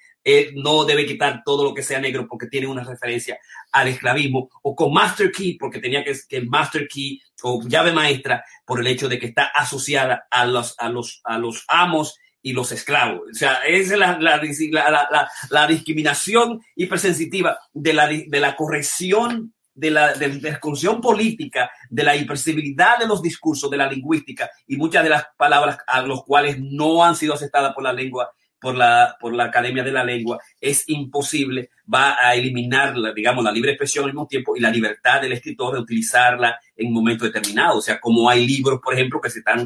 [0.56, 3.40] no debe quitar todo lo que sea negro porque tiene una referencia
[3.72, 8.44] al esclavismo, o con Master Key, porque tenía que, que Master Key o llave maestra
[8.66, 12.54] por el hecho de que está asociada a los, a los, a los amos y
[12.54, 13.22] los esclavos.
[13.32, 19.92] O sea, es la, la, la, la discriminación hipersensitiva de la, de la corrección de
[19.92, 24.76] la, de la discusión política, de la hipersensibilidad de los discursos, de la lingüística y
[24.76, 28.76] muchas de las palabras a los cuales no han sido aceptadas por la lengua por
[28.76, 33.52] la, por la Academia de la Lengua, es imposible, va a eliminar, la, digamos, la
[33.52, 37.26] libre expresión al mismo tiempo y la libertad del escritor de utilizarla en un momento
[37.26, 37.78] determinado.
[37.78, 39.66] O sea, como hay libros, por ejemplo, que se están,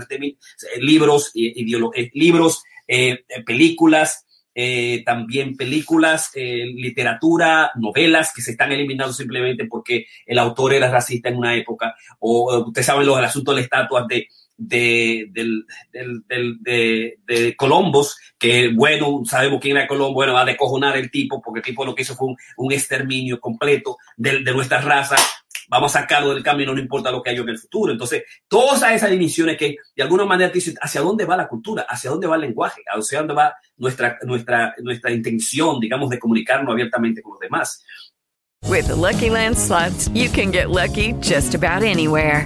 [0.79, 4.25] libros, eh, libros, eh, películas,
[4.55, 10.91] eh, también películas, eh, literatura, novelas que se están eliminando simplemente porque el autor era
[10.91, 14.27] racista en una época, o ustedes saben los, el asunto de las estatuas de,
[14.57, 17.55] de, del, del, del, de, de
[18.37, 21.85] que bueno, sabemos quién era Colombo, bueno, va a decojonar el tipo, porque el tipo
[21.85, 25.15] lo que hizo fue un, un exterminio completo de, de, nuestra raza,
[25.69, 27.91] vamos a sacarlo del camino, no importa lo que haya en el futuro.
[27.91, 31.85] Entonces, todas esas dimensiones que de alguna manera te dicen hacia dónde va la cultura,
[31.87, 36.71] hacia dónde va el lenguaje, hacia dónde va nuestra, nuestra, nuestra intención, digamos, de comunicarnos
[36.71, 37.83] abiertamente con los demás.
[38.69, 42.45] With the Lucky Land slots, you can get lucky just about anywhere.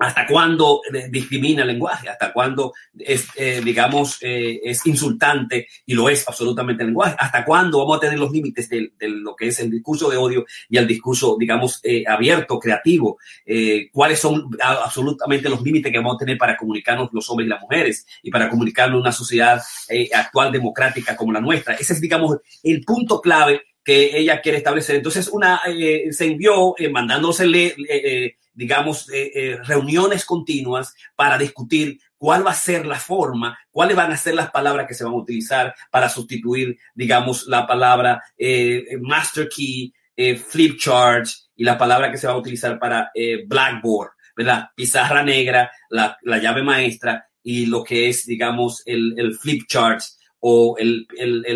[0.00, 6.08] Hasta cuándo discrimina el lenguaje, hasta cuándo es, eh, digamos, eh, es insultante y lo
[6.08, 9.48] es absolutamente el lenguaje, hasta cuándo vamos a tener los límites de, de, lo que
[9.48, 14.48] es el discurso de odio y el discurso, digamos, eh, abierto, creativo, eh, cuáles son
[14.60, 18.30] absolutamente los límites que vamos a tener para comunicarnos los hombres y las mujeres y
[18.30, 21.74] para comunicarnos una sociedad eh, actual democrática como la nuestra.
[21.74, 24.96] Ese es, digamos, el punto clave que ella quiere establecer.
[24.96, 25.60] Entonces, una
[26.10, 27.74] se envió mandándosele
[28.60, 34.12] digamos, eh, eh, reuniones continuas para discutir cuál va a ser la forma, cuáles van
[34.12, 38.84] a ser las palabras que se van a utilizar para sustituir, digamos, la palabra eh,
[39.00, 39.94] master key,
[40.46, 43.10] flip chart y la palabra que se va a utilizar para
[43.46, 44.68] blackboard, ¿verdad?
[44.76, 50.02] Pizarra negra, la, la, llave maestra y lo que es, digamos, el, el flip chart
[50.40, 51.46] o el, el,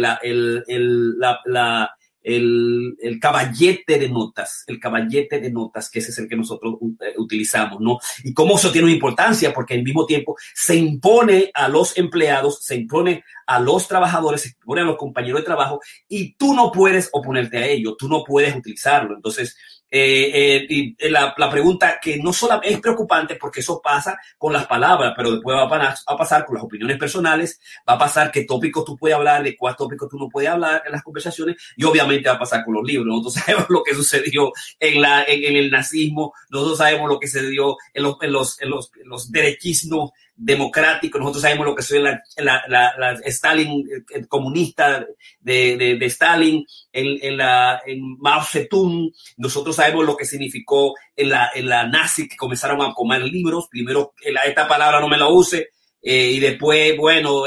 [0.66, 1.90] el la
[2.24, 6.76] el, el, caballete de notas, el caballete de notas, que ese es el que nosotros
[6.80, 7.98] uh, utilizamos, ¿no?
[8.24, 12.64] Y cómo eso tiene una importancia, porque al mismo tiempo se impone a los empleados,
[12.64, 16.72] se impone a los trabajadores, se impone a los compañeros de trabajo, y tú no
[16.72, 19.14] puedes oponerte a ello, tú no puedes utilizarlo.
[19.14, 19.56] Entonces,
[19.96, 24.52] eh, eh, y la, la, pregunta que no solo es preocupante porque eso pasa con
[24.52, 27.98] las palabras, pero después va a, va a pasar con las opiniones personales, va a
[27.98, 31.04] pasar qué tópicos tú puedes hablar, de cuál tópicos tú no puedes hablar en las
[31.04, 33.07] conversaciones, y obviamente va a pasar con los libros.
[33.07, 37.28] Nosotros sabemos lo que sucedió en, la, en, en el nazismo, nosotros sabemos lo que
[37.28, 41.18] sucedió en los, en los, en los, en los derechismos democrático.
[41.18, 43.84] Nosotros sabemos lo que soy la, la, la, Stalin
[44.28, 45.06] comunista
[45.40, 49.10] de, de, Stalin, en, en, la, en Mao Zedong.
[49.36, 53.68] Nosotros sabemos lo que significó en la, en la nazi que comenzaron a comer libros.
[53.70, 55.70] Primero, esta palabra no me la use.
[56.06, 57.44] Eh, y después, bueno,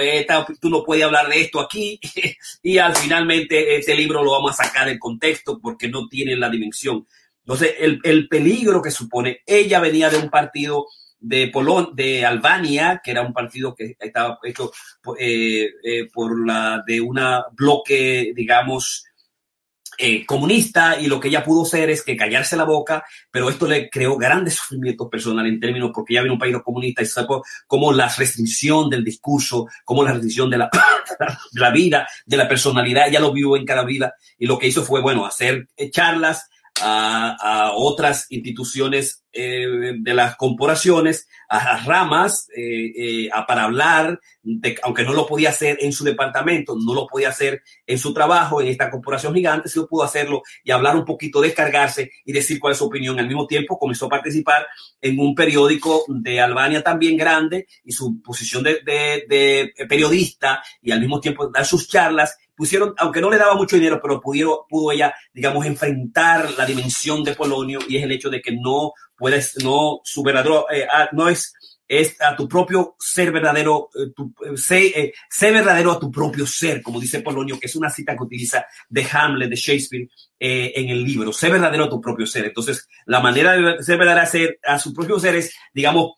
[0.59, 1.99] tú no puedes hablar de esto aquí.
[2.63, 6.49] y al finalmente este libro lo vamos a sacar del contexto porque no tiene la
[6.49, 7.05] dimensión.
[7.45, 10.87] Entonces, el, el peligro que supone, ella venía de un partido
[11.19, 14.71] de Polón, de Albania, que era un partido que estaba hecho
[15.19, 19.03] eh, eh, por la de una bloque, digamos,
[19.99, 23.67] eh, comunista y lo que ella pudo hacer es que callarse la boca, pero esto
[23.67, 27.07] le creó grandes sufrimientos personales en términos porque ella viene de un país comunista y
[27.07, 30.69] sacó como la restricción del discurso, como la restricción de la,
[31.53, 34.83] la vida, de la personalidad, ella lo vio en cada vida y lo que hizo
[34.83, 36.47] fue, bueno, hacer charlas,
[36.81, 44.19] a, otras instituciones eh, de las corporaciones, a ramas, eh, eh, a, para hablar,
[44.83, 48.61] aunque no lo podía hacer en su departamento, no lo podía hacer en su trabajo,
[48.61, 52.73] en esta corporación gigante, sí pudo hacerlo y hablar un poquito, descargarse y decir cuál
[52.73, 53.19] es su opinión.
[53.19, 54.67] Al mismo tiempo comenzó a participar
[54.99, 60.99] en un periódico de Albania también grande y su posición de, de periodista y al
[60.99, 64.91] mismo tiempo dar sus charlas pusieron, aunque no le daba mucho dinero, pero pudieron, pudo
[64.91, 69.63] ella, digamos, enfrentar la dimensión de Polonio y es el hecho de que no puedes,
[69.63, 71.53] no, su verdadero, eh, ah, no es,
[71.87, 76.47] es a tu propio ser verdadero, eh, tu, eh, sé, sé, verdadero a tu propio
[76.47, 80.89] ser, como dice Polonio, que es una cita que utiliza de Hamlet, de Shakespeare, en
[80.89, 82.45] el libro, sé verdadero a tu propio ser.
[82.45, 86.11] Entonces, la manera de ser verdadero a, ser, a su propio ser es, digamos,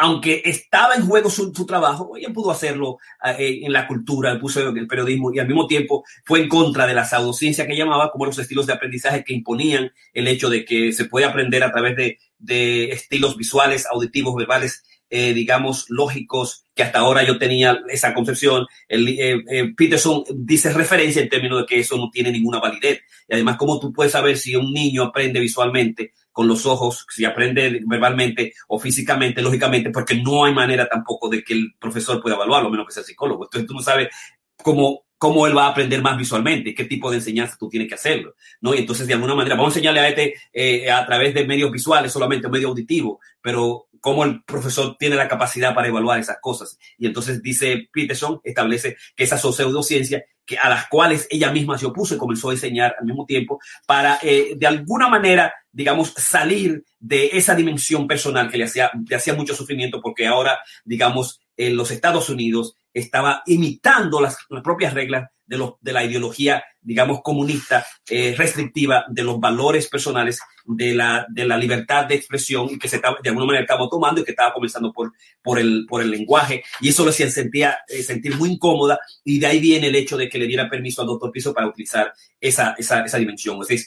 [0.00, 2.98] aunque estaba en juego su, trabajo, ella pudo hacerlo
[3.36, 6.86] eh, en la cultura, puso en el periodismo y al mismo tiempo fue en contra
[6.86, 10.64] de la pseudociencia que llamaba como los estilos de aprendizaje que imponían el hecho de
[10.64, 16.64] que se puede aprender a través de, de estilos visuales, auditivos, verbales eh, digamos, lógicos,
[16.74, 18.66] que hasta ahora yo tenía esa concepción.
[18.86, 23.00] El, eh, eh, Peterson dice referencia en términos de que eso no tiene ninguna validez.
[23.28, 27.24] Y además, ¿cómo tú puedes saber si un niño aprende visualmente con los ojos, si
[27.24, 32.36] aprende verbalmente o físicamente, lógicamente, porque no hay manera tampoco de que el profesor pueda
[32.36, 33.44] evaluarlo, a menos que sea psicólogo.
[33.44, 34.08] Entonces tú no sabes
[34.56, 37.96] cómo cómo él va a aprender más visualmente, qué tipo de enseñanza tú tienes que
[37.96, 38.72] hacerlo, ¿no?
[38.74, 41.72] Y entonces, de alguna manera, vamos a enseñarle a este eh, a través de medios
[41.72, 46.78] visuales, solamente medio auditivo, pero cómo el profesor tiene la capacidad para evaluar esas cosas.
[46.96, 51.78] Y entonces dice Peterson, establece que esas son pseudociencias que, a las cuales ella misma
[51.78, 56.14] se opuso y comenzó a enseñar al mismo tiempo para, eh, de alguna manera, digamos,
[56.16, 61.40] salir de esa dimensión personal que le hacía, le hacía mucho sufrimiento, porque ahora, digamos,
[61.56, 67.86] en los Estados Unidos estaba imitando las, propias reglas de, de, la ideología, digamos, comunista,
[68.08, 72.88] eh, restrictiva de los valores personales, de la, de la libertad de expresión y que
[72.88, 76.02] se estaba, de alguna manera estaba tomando y que estaba comenzando por, por, el, por
[76.02, 76.62] el lenguaje.
[76.80, 80.16] Y eso le hacía sentía, eh, sentir muy incómoda y de ahí viene el hecho
[80.16, 83.60] de que le diera permiso al doctor Piso para utilizar esa, esa, esa dimensión.
[83.62, 83.86] Es decir,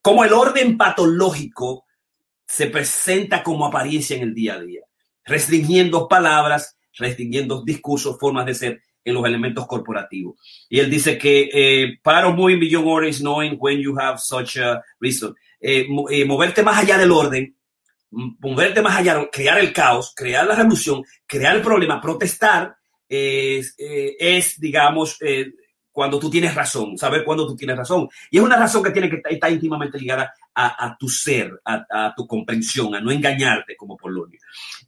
[0.00, 1.84] como el orden patológico
[2.46, 4.82] se presenta como apariencia en el día a día,
[5.24, 10.36] restringiendo palabras, restringiendo discursos, formas de ser en los elementos corporativos.
[10.68, 14.82] Y él dice que eh, para muy millón horas knowing when you have such a
[14.98, 15.34] reason.
[15.60, 17.56] Eh, eh, moverte más allá del orden,
[18.10, 22.76] moverte más allá, crear el caos, crear la revolución, crear el problema, protestar,
[23.08, 25.18] es, es digamos,
[25.94, 28.08] cuando tú tienes razón, saber cuándo tú tienes razón.
[28.28, 31.86] Y es una razón que tiene que estar íntimamente ligada a, a tu ser, a,
[31.88, 34.40] a, tu comprensión, a no engañarte como Polonio.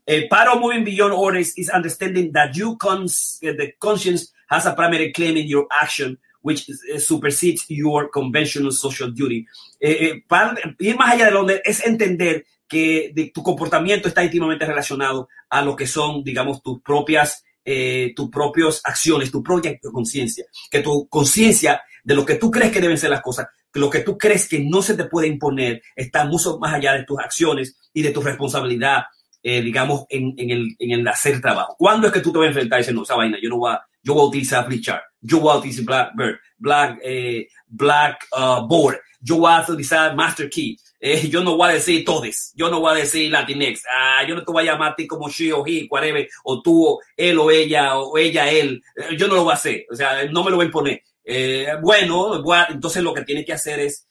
[0.04, 4.66] Eh, part of moving beyond orders is understanding that you cons uh, the conscience has
[4.66, 9.46] a primary claim in your action which uh, supersedes your conventional social duty.
[9.80, 14.24] Eh, eh, para, ir más allá de donde es entender que de, tu comportamiento está
[14.24, 19.76] íntimamente relacionado a lo que son, digamos, tus propias eh, tus propias acciones, tu propia
[19.92, 23.80] conciencia, que tu conciencia de lo que tú crees que deben ser las cosas, que
[23.80, 27.02] lo que tú crees que no se te puede imponer, está mucho más allá de
[27.02, 29.02] tus acciones y de tu responsabilidad,
[29.42, 31.74] eh, digamos, en, en, el, en el hacer trabajo.
[31.76, 33.58] ¿Cuándo es que tú te vas a enfrentar y decir, no, esa vaina, yo no
[33.58, 38.28] voy a, yo voy a utilizar Flipchart, yo voy a utilizar Blackbird, Black, eh, Black
[38.30, 42.52] uh, Board, yo voy a utilizar Master Key, eh, yo no voy a decir todes,
[42.54, 45.06] yo no voy a decir Latinx, ah, yo no te voy a llamar a ti
[45.06, 49.16] como she o he, whatever, o tú, o él o ella, o ella, él, eh,
[49.16, 51.02] yo no lo voy a hacer, o sea, no me lo voy a imponer.
[51.24, 54.06] Eh, bueno, entonces lo que tiene que hacer es,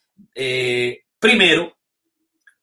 [1.20, 1.76] primero,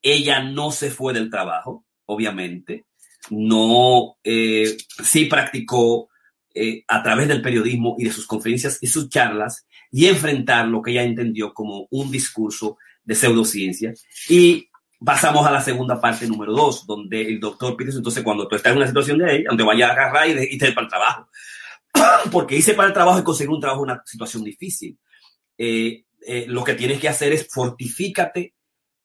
[0.03, 2.85] ella no se fue del trabajo, obviamente,
[3.31, 6.11] no, sí practicó
[6.87, 10.91] a través del periodismo y de sus conferencias y sus charlas y enfrentar lo que
[10.93, 13.95] ella entendió como un discurso de pseudociencia.
[14.29, 14.69] Y
[15.05, 18.73] pasamos a la segunda parte número dos, donde el doctor Peterson, entonces cuando tú estás
[18.73, 21.29] en una situación de ahí, donde vaya a agarrar y, te para el trabajo,
[22.31, 24.99] porque hice para el trabajo y conseguir un trabajo una situación difícil.
[25.59, 28.55] Eh, eh, lo que tienes que hacer es fortifícate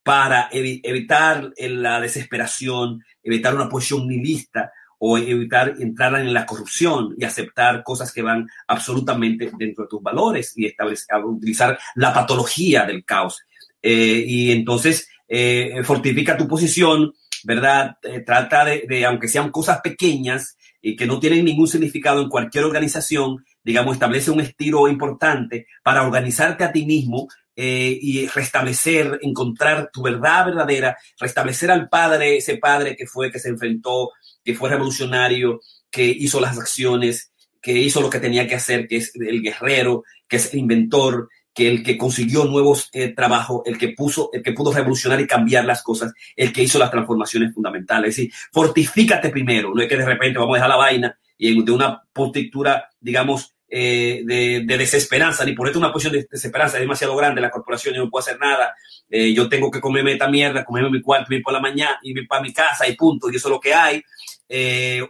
[0.03, 7.13] para evi evitar la desesperación, evitar una posición nihilista o evitar entrar en la corrupción
[7.17, 12.86] y aceptar cosas que van absolutamente dentro de tus valores y establecer, utilizar la patología
[12.86, 13.41] del caos.
[13.89, 17.13] Eh, y entonces eh, fortifica tu posición,
[17.45, 17.95] ¿verdad?
[18.04, 22.65] Eh, trata de, aunque sean cosas pequeñas y que no tienen ningún significado en cualquier
[22.65, 30.04] organización, digamos, establece un estilo importante para organizarte a ti mismo y restablecer, encontrar tu
[30.04, 34.12] verdad verdadera, restablecer al padre, ese padre que fue, que se enfrentó,
[34.43, 38.97] que fue revolucionario, que hizo las acciones, que hizo lo que tenía que hacer, que
[38.97, 43.80] es el guerrero, que es el inventor, que el que consiguió nuevos eh, trabajos, el
[43.80, 47.52] que puso, el que pudo revolucionar y cambiar las cosas, el que hizo las transformaciones
[47.52, 48.12] fundamentales.
[48.12, 51.63] Es decir, fortifícate primero, no es que de repente vamos a dejar la vaina y
[51.63, 56.82] de una postura, digamos, eh, de, de, desesperanza, ni ponerte una posición de desesperanza, es
[56.82, 58.76] demasiado grande, la corporación yo no puedo hacer nada,
[59.10, 62.28] eh, yo tengo que comerme esta mierda, comerme mi cuarto, ir por la mañana, ir
[62.28, 64.04] para mi casa y punto, y eso es lo que hay.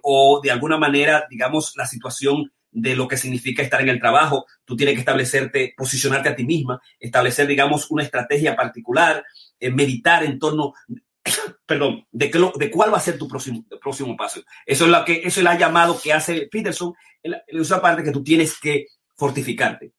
[0.01, 4.45] O de alguna manera, digamos, la situación de lo que significa estar en el trabajo.
[4.65, 9.25] Tú tienes que establecerte, posicionarte a ti misma, establecer, digamos, una estrategia particular,
[9.59, 10.73] eh, meditar en torno,
[11.65, 14.41] perdón, de, que lo, de cuál va a ser tu próximo, próximo paso.
[14.65, 18.11] Eso es lo que, eso es el llamado que hace Peterson, en esa parte que
[18.11, 19.93] tú tienes que fortificarte.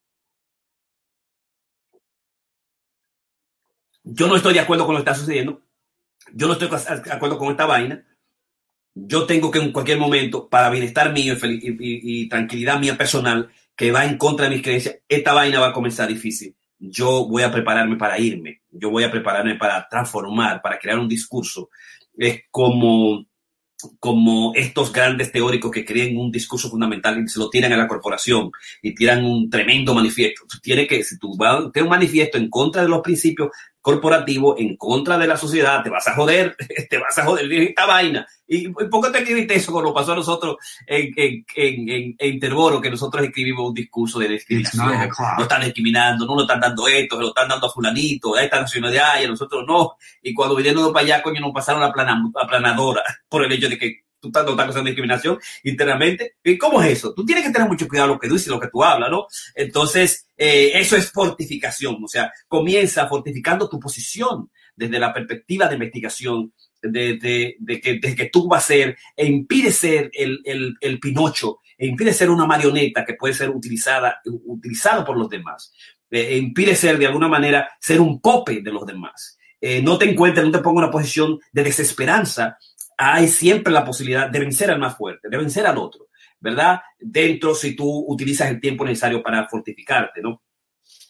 [4.04, 5.62] Yo no estoy de acuerdo con lo que está sucediendo.
[6.33, 8.04] Yo no estoy de acuerdo con esta vaina
[8.94, 13.92] yo tengo que en cualquier momento, para bienestar mío y, y, tranquilidad mía personal, que
[13.92, 16.57] va en contra de mis creencias, esta vaina va a comenzar difícil.
[16.79, 21.09] Yo voy a prepararme para irme, yo voy a prepararme para transformar, para crear un
[21.09, 21.70] discurso.
[22.16, 23.27] Es como,
[23.98, 27.88] como estos grandes teóricos que creen un discurso fundamental y se lo tiran a la
[27.88, 28.51] corporación
[28.83, 30.44] y tiran un tremendo manifiesto.
[30.62, 34.77] Tiene que, si tú vas a un manifiesto en contra de los principios corporativo en
[34.77, 36.57] contra de la sociedad, te vas a joder,
[36.91, 38.27] te vas a joder esta vaina.
[38.47, 42.81] ¿Y por qué te escribiste eso cuando pasó a nosotros en, en, en, en Interboro,
[42.81, 45.11] que nosotros escribimos un discurso de discriminación?
[45.37, 48.43] No están discriminando, no lo están dando esto, se lo están dando a fulanito, a
[48.43, 49.97] esta nacionalidad y a nosotros no.
[50.23, 53.69] Y cuando vinieron para allá, coño, nos pasaron a, plana, a planadora por el hecho
[53.69, 56.37] de que tú estás notando esa discriminación internamente.
[56.42, 57.14] ¿Y cómo es eso?
[57.14, 59.26] Tú tienes que tener mucho cuidado lo que dices, lo que tú hablas, ¿no?
[59.54, 65.74] Entonces, eh, eso es fortificación, o sea, comienza fortificando tu posición desde la perspectiva de
[65.74, 67.18] investigación, de,
[67.61, 71.59] de, que, de que, tú vas a ser, e impide ser el, el, el, Pinocho,
[71.76, 75.72] e impide ser una marioneta que puede ser utilizada, utilizado por los demás,
[76.09, 79.38] e impide ser de alguna manera ser un pope de los demás.
[79.61, 82.59] Eh, no te encuentres, no te ponga en una posición de desesperanza
[82.99, 86.09] hay siempre la posibilidad de vencer al más fuerte, de vencer al otro,
[86.41, 86.81] ¿verdad?
[86.99, 90.43] Dentro, si tú utilizas el tiempo necesario para fortificarte, ¿no?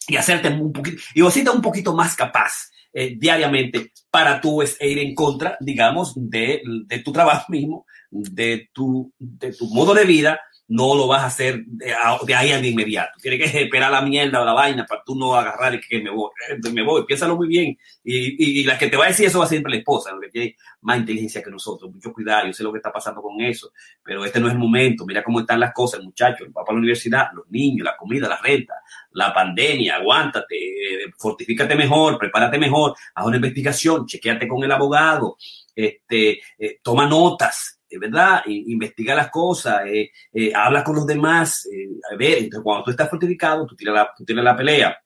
[0.07, 4.99] Y hacerte un poquito, y hacerte un poquito más capaz eh, diariamente para tú ir
[4.99, 10.39] en contra, digamos, de, de tu trabajo mismo, de tu, de tu modo de vida,
[10.69, 11.93] no lo vas a hacer de,
[12.35, 13.17] ahí de inmediato.
[13.19, 16.11] Tienes que esperar la mierda o la vaina para tú no agarrar y que me
[16.11, 16.29] voy.
[16.47, 17.75] Eh, me voy, piénsalo muy bien.
[18.03, 20.29] Y, y, la que te va a decir eso va a siempre la esposa, que
[20.29, 21.91] tiene más inteligencia que nosotros.
[21.91, 23.71] Mucho cuidado, yo sé lo que está pasando con eso,
[24.03, 25.05] pero este no es el momento.
[25.07, 26.45] Mira cómo están las cosas, muchachos.
[26.45, 28.75] El papá a la universidad, los niños, la comida, la renta,
[29.13, 35.35] la pandemia, aguántate, eh, fortifícate mejor, prepárate mejor, haz una investigación, chequeate con el abogado,
[35.75, 38.41] este, eh, toma notas, ¿verdad?
[38.45, 42.91] investiga las cosas, eh, eh, habla con los demás, eh, a ver, entonces cuando tú
[42.91, 44.97] estás fortificado, tú tiras la, tú la pelea.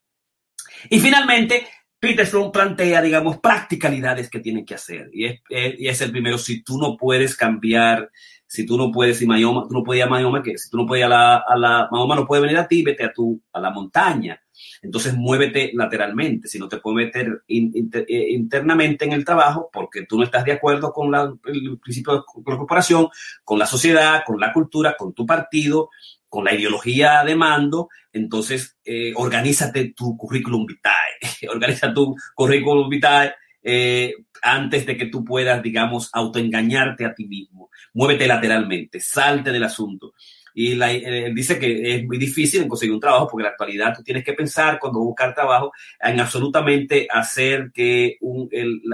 [0.89, 1.67] Y finalmente,
[1.99, 5.09] Peterson plantea, digamos, practicalidades que tienen que hacer.
[5.13, 8.09] Y es, y es el primero, si tú no puedes cambiar,
[8.45, 11.05] si tú no puedes, si tú no ir a Mayoma, que si tú no ir
[11.05, 13.69] a la, a la, Mayoma no puede venir a ti, vete a tu, a la
[13.69, 14.39] montaña.
[14.83, 20.17] Entonces muévete lateralmente, si no te puedes meter eh, internamente en el trabajo porque tú
[20.17, 23.07] no estás de acuerdo con la, el principio de la corporación,
[23.45, 25.89] con la sociedad, con la cultura, con tu partido,
[26.27, 31.19] con la ideología de mando, entonces eh, organízate tu currículum vitae,
[31.49, 37.69] organiza tu currículum vitae eh, antes de que tú puedas, digamos, autoengañarte a ti mismo.
[37.93, 40.13] Muévete lateralmente, salte del asunto.
[40.53, 43.95] Y la, eh, dice que es muy difícil conseguir un trabajo porque en la actualidad
[43.95, 48.17] tú tienes que pensar cuando buscar trabajo en absolutamente hacer que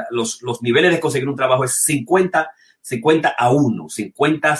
[0.10, 2.50] los, niveles de conseguir un trabajo es 50,
[2.82, 4.60] 50 a 1, 50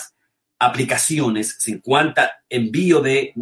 [0.60, 3.34] aplicaciones, 50 envío de,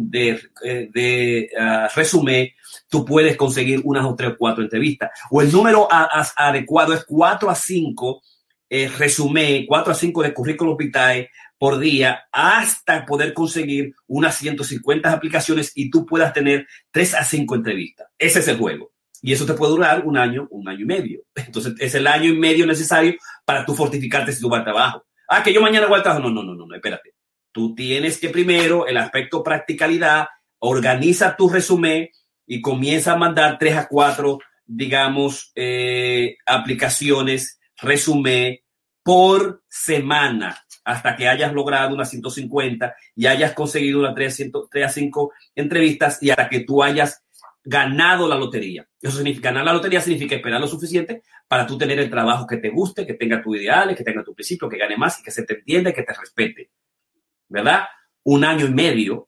[0.64, 2.50] eh, uh, resumen,
[2.88, 5.10] tú puedes conseguir unas o tres o cuatro entrevistas.
[5.30, 8.22] O el número adecuado es 4 a 5
[8.70, 15.12] eh, resumen, 4 a 5 de currículum vitae por día hasta poder conseguir unas 150
[15.12, 18.08] aplicaciones y tú puedas tener 3 a 5 entrevistas.
[18.16, 18.92] Ese es el juego.
[19.20, 21.22] Y eso te puede durar un año, un año y medio.
[21.34, 25.04] Entonces, es el año y medio necesario para tú fortificarte si tú vas al trabajo.
[25.28, 26.22] Ah, que yo mañana voy al trabajo.
[26.22, 27.14] No, no, no, no, no, espérate.
[27.52, 30.28] Tú tienes que primero el aspecto practicalidad,
[30.60, 32.08] organiza tu resumen
[32.46, 38.58] y comienza a mandar 3 a 4, digamos, eh, aplicaciones, resumen
[39.02, 40.56] por semana
[40.88, 46.22] hasta que hayas logrado unas 150 y hayas conseguido unas 3, 3 a 5 entrevistas
[46.22, 47.22] y hasta que tú hayas
[47.62, 48.88] ganado la lotería.
[48.98, 52.56] Eso significa, ganar la lotería significa esperar lo suficiente para tú tener el trabajo que
[52.56, 55.30] te guste, que tenga tus ideales, que tenga tu principio, que gane más y que
[55.30, 56.70] se te entienda y que te respete.
[57.48, 57.84] ¿Verdad?
[58.22, 59.27] Un año y medio,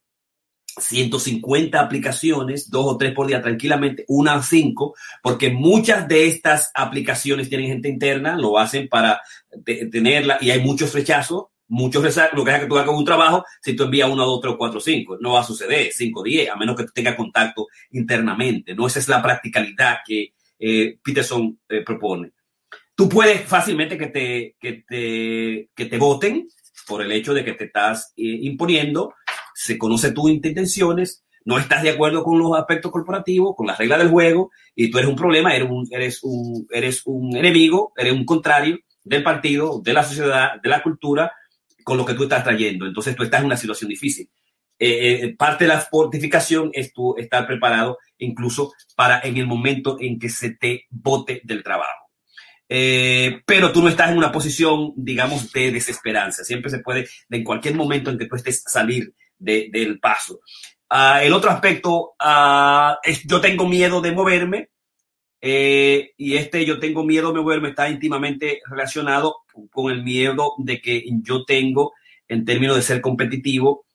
[0.79, 6.71] 150 aplicaciones, dos o tres por día tranquilamente, una o cinco, porque muchas de estas
[6.75, 9.21] aplicaciones tienen gente interna, lo hacen para
[9.64, 12.03] tenerla y hay muchos rechazos muchos
[12.33, 14.81] lo que es que tú hagas un trabajo, si tú envías uno, dos, tres, cuatro,
[14.81, 18.75] cinco, no va a suceder, cinco, diez, a menos que tú tengas contacto internamente.
[18.75, 22.33] No, esa es la practicalidad que eh, Peterson eh, propone.
[22.95, 26.49] Tú puedes fácilmente que te, que te, que te voten
[26.87, 29.14] por el hecho de que te estás eh, imponiendo,
[29.63, 33.99] se conoce tus intenciones, no estás de acuerdo con los aspectos corporativos, con las reglas
[33.99, 38.15] del juego, y tú eres un problema, eres un, eres un, eres un enemigo, eres
[38.15, 41.33] un contrario del partido, de la sociedad, de la cultura,
[41.85, 42.87] con lo que tú estás trayendo.
[42.87, 44.31] Entonces tú estás en una situación difícil.
[44.79, 49.99] Eh, eh, parte de la fortificación es tú estar preparado incluso para en el momento
[50.01, 52.09] en que se te bote del trabajo.
[52.67, 56.45] Eh, pero tú no estás en una posición, digamos, de desesperanza.
[56.45, 60.41] Siempre se puede, en cualquier momento en que tú estés salir del paso.
[60.88, 64.70] Ah, el otro aspecto ah, es yo tengo miedo de moverme
[65.41, 69.38] eh, y este yo tengo miedo de moverme está íntimamente relacionado
[69.70, 71.95] con el miedo de que yo tengo
[72.28, 73.86] en términos de ser competitivo,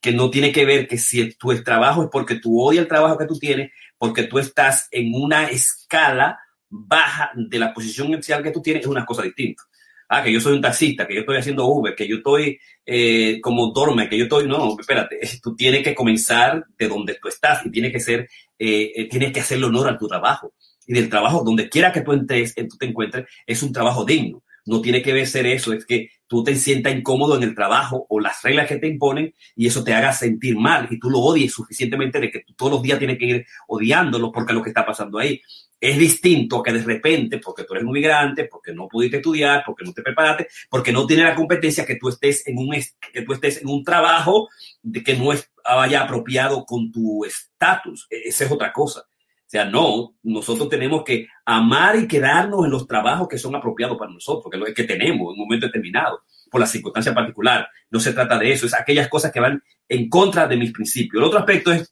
[0.00, 3.16] que no tiene que ver que si tu trabajo es porque tú odias el trabajo
[3.16, 6.38] que tú tienes, porque tú estás en una escala
[6.68, 9.62] baja de la posición inicial que tú tienes, es una cosa distinta.
[10.08, 13.40] Ah, que yo soy un taxista, que yo estoy haciendo Uber, que yo estoy eh,
[13.42, 17.64] como dorme, que yo estoy, no, espérate, tú tienes que comenzar de donde tú estás
[17.66, 18.20] y tienes que ser,
[18.58, 20.54] eh, eh tienes que hacerle honor a tu trabajo
[20.86, 24.42] y del trabajo, donde quiera que tú entres, tú te encuentres, es un trabajo digno.
[24.64, 28.20] No tiene que ser eso, es que tú te sientas incómodo en el trabajo o
[28.20, 31.52] las reglas que te imponen y eso te haga sentir mal y tú lo odies
[31.52, 35.18] suficientemente de que todos los días tienes que ir odiándolo porque lo que está pasando
[35.18, 35.40] ahí.
[35.80, 39.84] Es distinto que de repente, porque tú eres un migrante, porque no pudiste estudiar, porque
[39.84, 42.74] no te preparaste, porque no tienes la competencia, que tú estés en un,
[43.12, 44.48] que tú estés en un trabajo
[44.82, 48.08] de que no es, vaya apropiado con tu estatus.
[48.10, 49.04] E, esa es otra cosa.
[49.48, 53.96] O sea, no, nosotros tenemos que amar y quedarnos en los trabajos que son apropiados
[53.96, 56.20] para nosotros, que es lo que tenemos en un momento determinado,
[56.50, 57.66] por la circunstancia particular.
[57.90, 61.22] No se trata de eso, es aquellas cosas que van en contra de mis principios.
[61.22, 61.90] El otro aspecto es,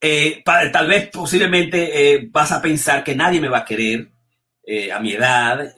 [0.00, 4.10] eh, tal vez posiblemente eh, vas a pensar que nadie me va a querer
[4.66, 5.74] eh, a mi edad,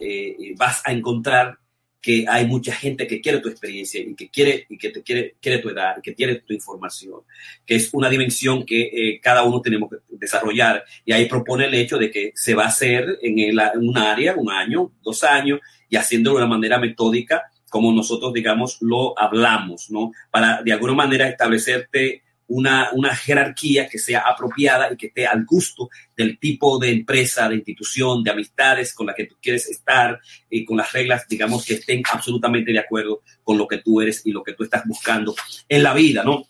[0.57, 1.60] vas a encontrar
[2.01, 5.36] que hay mucha gente que quiere tu experiencia y que quiere, y que te quiere,
[5.40, 7.20] quiere tu edad que quiere tu información,
[7.66, 10.84] que es una dimensión que eh, cada uno tenemos que desarrollar.
[11.05, 13.98] Y ahí propone el hecho de que se va a hacer en, el, en un
[13.98, 19.18] área, un año, dos años, y haciéndolo de una manera metódica, como nosotros, digamos, lo
[19.18, 20.12] hablamos, ¿no?
[20.30, 25.44] Para de alguna manera establecerte una, una, jerarquía que sea apropiada y que esté al
[25.44, 30.18] gusto del tipo de empresa, de institución, de amistades con la que tú quieres estar
[30.48, 34.26] y con las reglas, digamos, que estén absolutamente de acuerdo con lo que tú eres
[34.26, 35.34] y lo que tú estás buscando
[35.68, 36.44] en la vida, ¿no?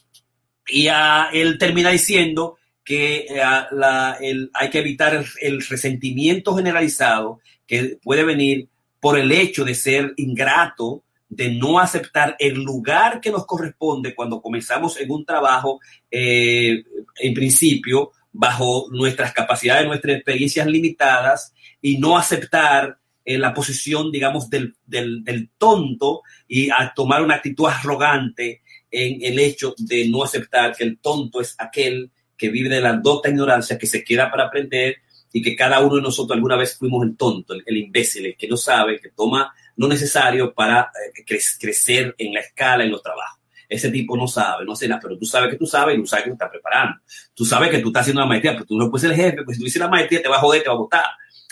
[0.67, 4.19] Y uh, él termina diciendo que uh, la,
[4.55, 8.69] hay que evitar el resentimiento generalizado que puede venir
[9.01, 14.43] por el hecho de ser ingrato, de no aceptar el lugar que nos corresponde cuando
[14.43, 16.83] comenzamos en un trabajo, eh,
[17.17, 24.51] en principio, bajo nuestras capacidades, nuestras experiencias limitadas, y no aceptar eh, la posición, digamos,
[24.51, 30.75] del, del, tonto y a tomar una actitud arrogante en el hecho de no aceptar
[30.75, 34.47] que el tonto es aquel que vive de la dota ignorancia, que se queda para
[34.47, 34.97] aprender
[35.33, 38.49] y que cada uno de nosotros alguna vez fuimos el tonto, el, imbécil, el que
[38.49, 41.25] no sabe, que toma no necesario para eh,
[41.59, 43.41] crecer en la escala, en los trabajos.
[43.67, 46.07] Ese tipo no sabe, no sé nada, pero tú sabes que tú sabes y tú
[46.07, 47.01] sabes que tú estás preparando.
[47.33, 49.43] Tú sabes que tú estás haciendo una maestría, pero tú no puedes ser el jefe,
[49.43, 51.05] pues si tú hiciste la maestría te va a joder, te va a votar.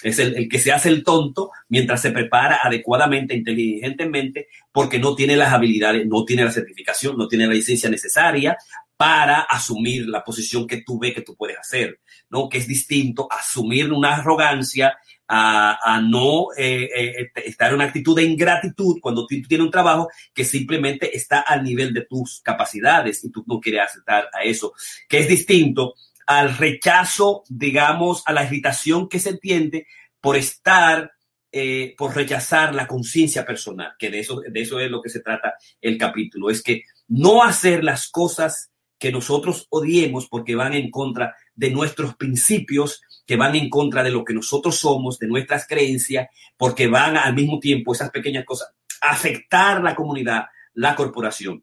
[0.03, 5.15] Es el, el, que se hace el tonto mientras se prepara adecuadamente, inteligentemente, porque no
[5.15, 8.59] tiene las habilidades, no tiene la certificación, no tiene la licencia necesaria
[8.99, 12.49] para asumir la posición que tú ves que tú puedes hacer, ¿no?
[12.49, 14.99] Que es distinto asumir una arrogancia
[15.29, 20.09] a, no eh, eh, estar en una actitud de ingratitud cuando tú, tienes un trabajo
[20.33, 24.73] que simplemente está al nivel de tus capacidades y tú no quieres aceptar a eso,
[25.09, 25.95] que es distinto
[26.27, 29.87] al rechazo, digamos, a la irritación que se entiende
[30.21, 31.13] por estar,
[31.53, 35.21] eh, por rechazar la conciencia personal, que de eso, de eso es lo que se
[35.21, 40.91] trata el capítulo, es que no hacer las cosas que nosotros odiemos porque van en
[40.91, 45.67] contra de nuestros principios, que van en contra de lo que nosotros somos, de nuestras
[45.67, 48.73] creencias, porque van al mismo tiempo esas pequeñas cosas
[49.03, 51.63] a afectar la comunidad, la corporación.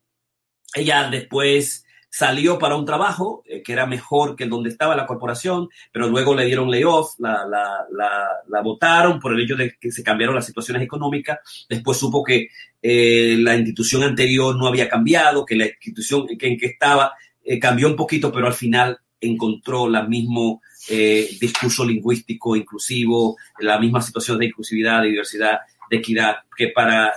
[0.76, 5.68] Ella después salió para un trabajo eh, que era mejor que donde estaba la corporación,
[5.92, 9.92] pero luego le dieron layoff, la, la, la, la votaron por el hecho de que
[9.92, 11.40] se cambiaron las situaciones económicas.
[11.68, 12.50] Después supo que
[12.80, 17.14] eh, la institución anterior no había cambiado, que la institución en que estaba
[17.44, 23.80] eh, cambió un poquito, pero al final encontró el mismo eh, discurso lingüístico inclusivo, la
[23.80, 25.60] misma situación de inclusividad, de diversidad,
[25.90, 27.14] de equidad, que para,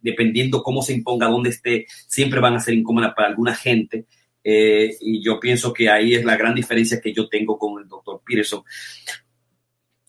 [0.00, 4.06] dependiendo cómo se imponga, dónde esté, siempre van a ser incómodas para alguna gente.
[4.42, 7.88] Eh, y yo pienso que ahí es la gran diferencia que yo tengo con el
[7.88, 8.62] doctor Peterson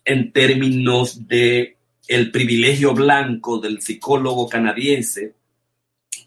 [0.05, 5.33] en términos de el privilegio blanco del psicólogo canadiense,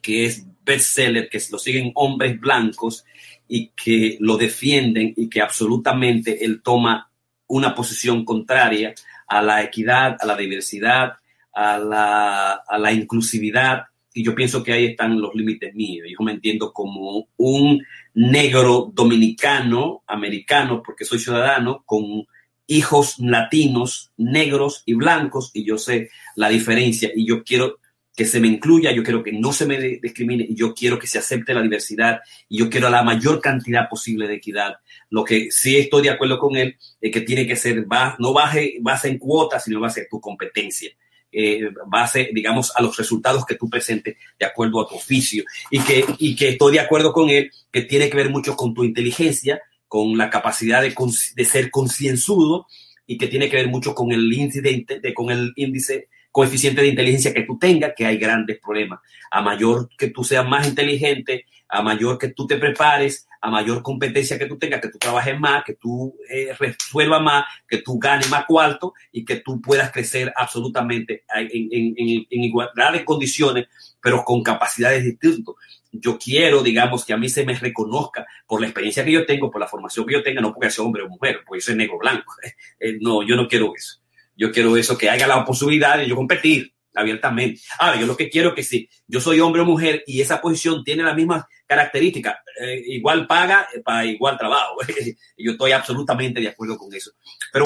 [0.03, 3.05] que es bestseller, que lo siguen hombres blancos
[3.49, 7.11] y que lo defienden y que absolutamente él toma
[7.49, 8.95] una posición contraria
[9.27, 11.15] a la equidad, a la diversidad,
[11.53, 13.85] a la, a la inclusividad.
[14.13, 16.07] Y yo pienso que ahí están los límites míos.
[16.09, 17.83] Yo me entiendo como un
[18.15, 22.27] negro dominicano, americano, porque soy ciudadano, con
[22.67, 27.79] hijos latinos, negros y blancos, y yo sé la diferencia y yo quiero
[28.19, 31.21] que se me incluya, yo quiero que no se me discrimine, yo quiero que se
[31.21, 34.75] acepte la diversidad y yo quiero la mayor cantidad posible de equidad.
[35.09, 37.87] Lo que sí estoy de acuerdo con él es que tiene que ser,
[38.19, 40.91] no baje, base en cuotas, sino base en tu competencia.
[41.31, 45.45] Eh, base, digamos, a los resultados que tú presentes de acuerdo a tu oficio.
[45.71, 48.75] Y que, y que estoy de acuerdo con él, que tiene que ver mucho con
[48.75, 50.93] tu inteligencia, con la capacidad de,
[51.37, 52.67] de ser concienzudo
[53.07, 56.09] y que tiene que ver mucho con el índice, con el índice
[56.39, 59.01] coeficiente de inteligencia que tú tengas, que hay grandes problemas.
[59.31, 63.83] A mayor que tú seas más inteligente, a mayor que tú te prepares, a mayor
[63.83, 67.99] competencia que tú tengas, que tú trabajes más, que tú eh, resuelvas más, que tú
[67.99, 71.49] ganes más cuarto y que tú puedas crecer absolutamente en,
[71.97, 73.67] en- igualdad de condiciones,
[74.01, 75.55] pero con capacidades distintas.
[75.91, 79.51] Yo quiero, digamos, que a mí se me reconozca por la experiencia que yo tengo,
[79.51, 81.75] por la formación que yo tenga, no porque sea hombre o mujer, porque yo soy
[81.77, 82.33] negro blanco.
[82.81, 83.99] Eh, no, yo no quiero eso.
[84.39, 87.61] Yo quiero eso, que haya la posibilidad de yo competir abiertamente.
[87.79, 90.41] Ahora, yo lo que quiero es que si yo soy hombre o mujer y esa
[90.41, 94.77] posición tiene las mismas características, eh, igual paga eh, para igual trabajo.
[95.37, 97.11] yo estoy absolutamente de acuerdo con eso.
[97.53, 97.65] Pero,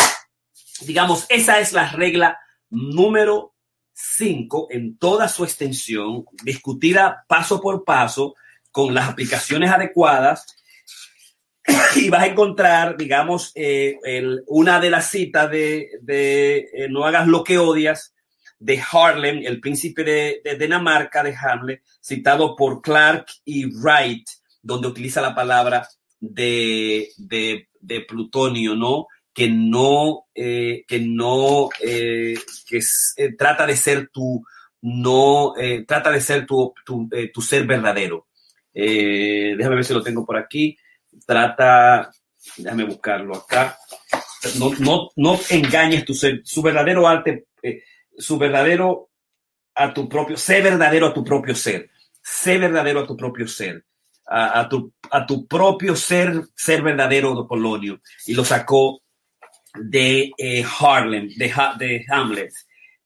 [0.87, 2.39] digamos, esa es la regla
[2.71, 3.55] número
[3.93, 8.35] 5 en toda su extensión, discutida paso por paso
[8.71, 10.47] con las aplicaciones adecuadas
[11.97, 13.99] y vas a encontrar, digamos, eh,
[14.47, 18.15] una de las citas de, eh, No hagas lo que odias
[18.59, 24.27] de Harlem, el príncipe de, Dinamarca de Hamlet, citado por Clark y Wright,
[24.63, 25.89] donde utiliza la palabra
[26.21, 29.09] de, de, plutonio, ¿no?
[29.35, 32.81] Que no, eh, que no, que
[33.37, 34.45] trata de ser tu,
[34.83, 35.55] no,
[35.87, 38.29] trata de ser tu, tu, tu ser verdadero.
[38.73, 40.77] Déjame ver si lo tengo por aquí
[41.27, 42.11] trata,
[42.57, 43.79] déjame buscarlo acá,
[44.59, 47.83] no, no, no engañes tu ser, su verdadero arte, eh,
[48.19, 49.11] su verdadero
[49.75, 51.91] a tu propio, sé verdadero a tu propio ser,
[52.23, 53.85] sé verdadero a tu propio ser,
[54.27, 59.03] a, tu, a tu propio ser, ser verdadero de Polonio, y lo sacó
[59.75, 62.53] de eh, Harlem, de, Ha- de Hamlet.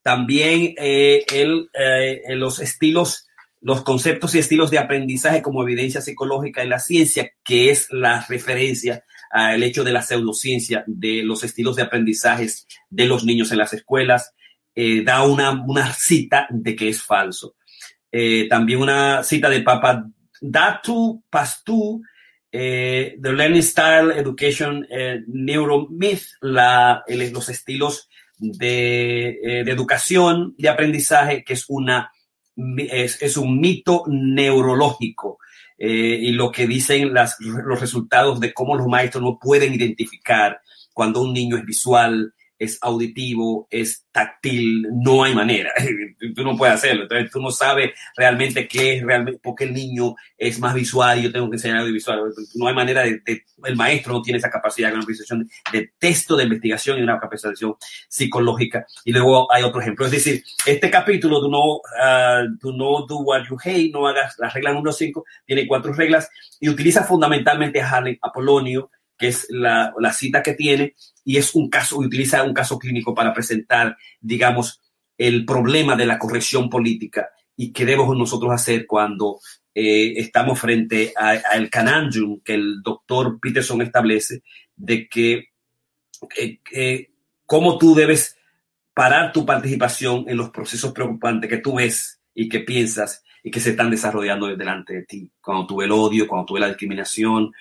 [0.02, 3.25] También eh, él, eh, en los estilos
[3.66, 8.24] los conceptos y estilos de aprendizaje como evidencia psicológica en la ciencia, que es la
[8.28, 13.58] referencia al hecho de la pseudociencia de los estilos de aprendizajes de los niños en
[13.58, 14.34] las escuelas,
[14.72, 17.56] eh, da una, una cita de que es falso.
[18.12, 20.06] Eh, también una cita de Papa
[20.40, 22.00] Datu Pastu,
[22.52, 24.86] eh, The Learning Style Education
[25.26, 28.08] Neuromyth, la, los estilos
[28.38, 32.12] de, de educación, de aprendizaje, que es una
[32.56, 35.38] es, es un mito neurológico
[35.78, 40.60] eh, y lo que dicen las, los resultados de cómo los maestros no pueden identificar
[40.92, 45.72] cuando un niño es visual, es auditivo, es táctil, no hay manera.
[46.34, 47.02] tú no puedes hacerlo.
[47.02, 51.22] Entonces tú no sabes realmente qué es realmente, porque el niño es más visual y
[51.24, 52.20] yo tengo que enseñar audiovisual.
[52.54, 55.90] No hay manera de, de- el maestro no tiene esa capacidad de una organización de
[55.98, 57.74] texto de investigación y una capacitación
[58.08, 58.86] psicológica.
[59.04, 60.06] Y luego hay otro ejemplo.
[60.06, 62.72] Es decir, este capítulo, do no, ah, do
[63.06, 66.28] do what you hate, no hagas la regla número 5, tiene cuatro reglas
[66.60, 70.94] y utiliza fundamentalmente a Harlem Apolonio, que es la, la cita que tiene,
[71.24, 74.80] y es un caso, utiliza un caso clínico para presentar, digamos,
[75.18, 79.40] el problema de la corrección política y qué debemos nosotros hacer cuando
[79.74, 84.42] eh, estamos frente al cananjum que el doctor Peterson establece
[84.74, 85.48] de que
[86.38, 87.10] eh, eh,
[87.44, 88.36] cómo tú debes
[88.94, 93.60] parar tu participación en los procesos preocupantes que tú ves y que piensas y que
[93.60, 95.30] se están desarrollando delante de ti.
[95.40, 97.52] Cuando tú el odio, cuando tú la discriminación,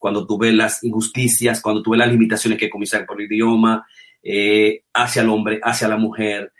[0.00, 3.86] cuando tú ves las injusticias, cuando tú ves las limitaciones que comienzan por el idioma,
[4.22, 6.52] eh, hacia el hombre, hacia la mujer,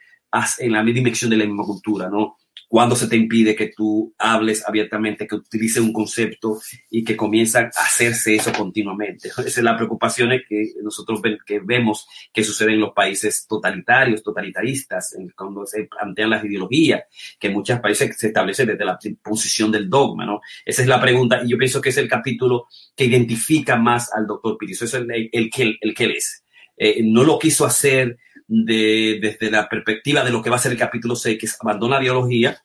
[0.59, 2.36] en la misma dimensión de la misma cultura, ¿no?
[2.70, 7.64] Cuando se te impide que tú hables abiertamente, que utilices un concepto y que comienzan
[7.64, 9.26] a hacerse eso continuamente.
[9.26, 15.16] Esa es la preocupación que nosotros que vemos que sucede en los países totalitarios, totalitaristas,
[15.36, 17.03] cuando se plantean las ideologías,
[17.40, 20.40] que en muchos países se establece desde la posición del dogma, ¿no?
[20.64, 24.28] Esa es la pregunta y yo pienso que es el capítulo que identifica más al
[24.28, 24.82] doctor Piris.
[24.82, 26.44] Eso es el, el, que, el que él es.
[26.76, 28.16] Eh, no lo quiso hacer
[28.53, 31.96] desde la perspectiva de lo que va a ser el capítulo 6, que es abandona
[31.96, 32.61] la ideología,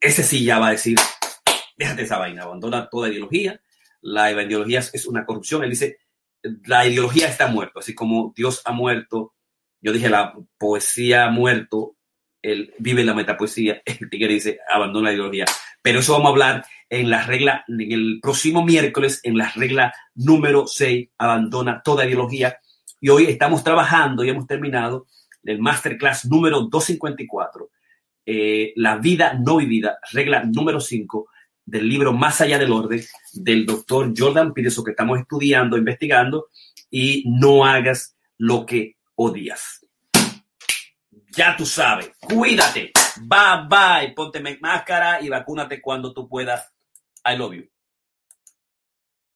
[0.00, 0.96] ese sí ya va a decir,
[1.76, 3.60] déjate esa vaina, abandona toda ideología,
[4.00, 5.98] la ideología es una corrupción, él dice,
[6.66, 9.34] la ideología está muerta, así como Dios ha muerto,
[9.80, 11.96] yo dije, la poesía ha muerto,
[12.40, 15.46] él vive la metapoesía, el tigre dice, abandona la ideología.
[15.82, 19.92] Pero eso vamos a hablar en la regla, en el próximo miércoles, en la regla
[20.14, 22.58] número 6, abandona toda ideología,
[23.00, 25.06] y hoy estamos trabajando y hemos terminado
[25.44, 27.70] el masterclass número 254,
[28.26, 31.28] eh, La vida no vivida, regla número 5
[31.64, 36.48] del libro Más allá del orden del doctor Jordan Peterson que estamos estudiando, investigando,
[36.90, 39.86] y no hagas lo que odias.
[41.32, 46.72] Ya tú sabes, cuídate, bye bye, ponte máscara y vacúnate cuando tú puedas.
[47.24, 47.77] I love you.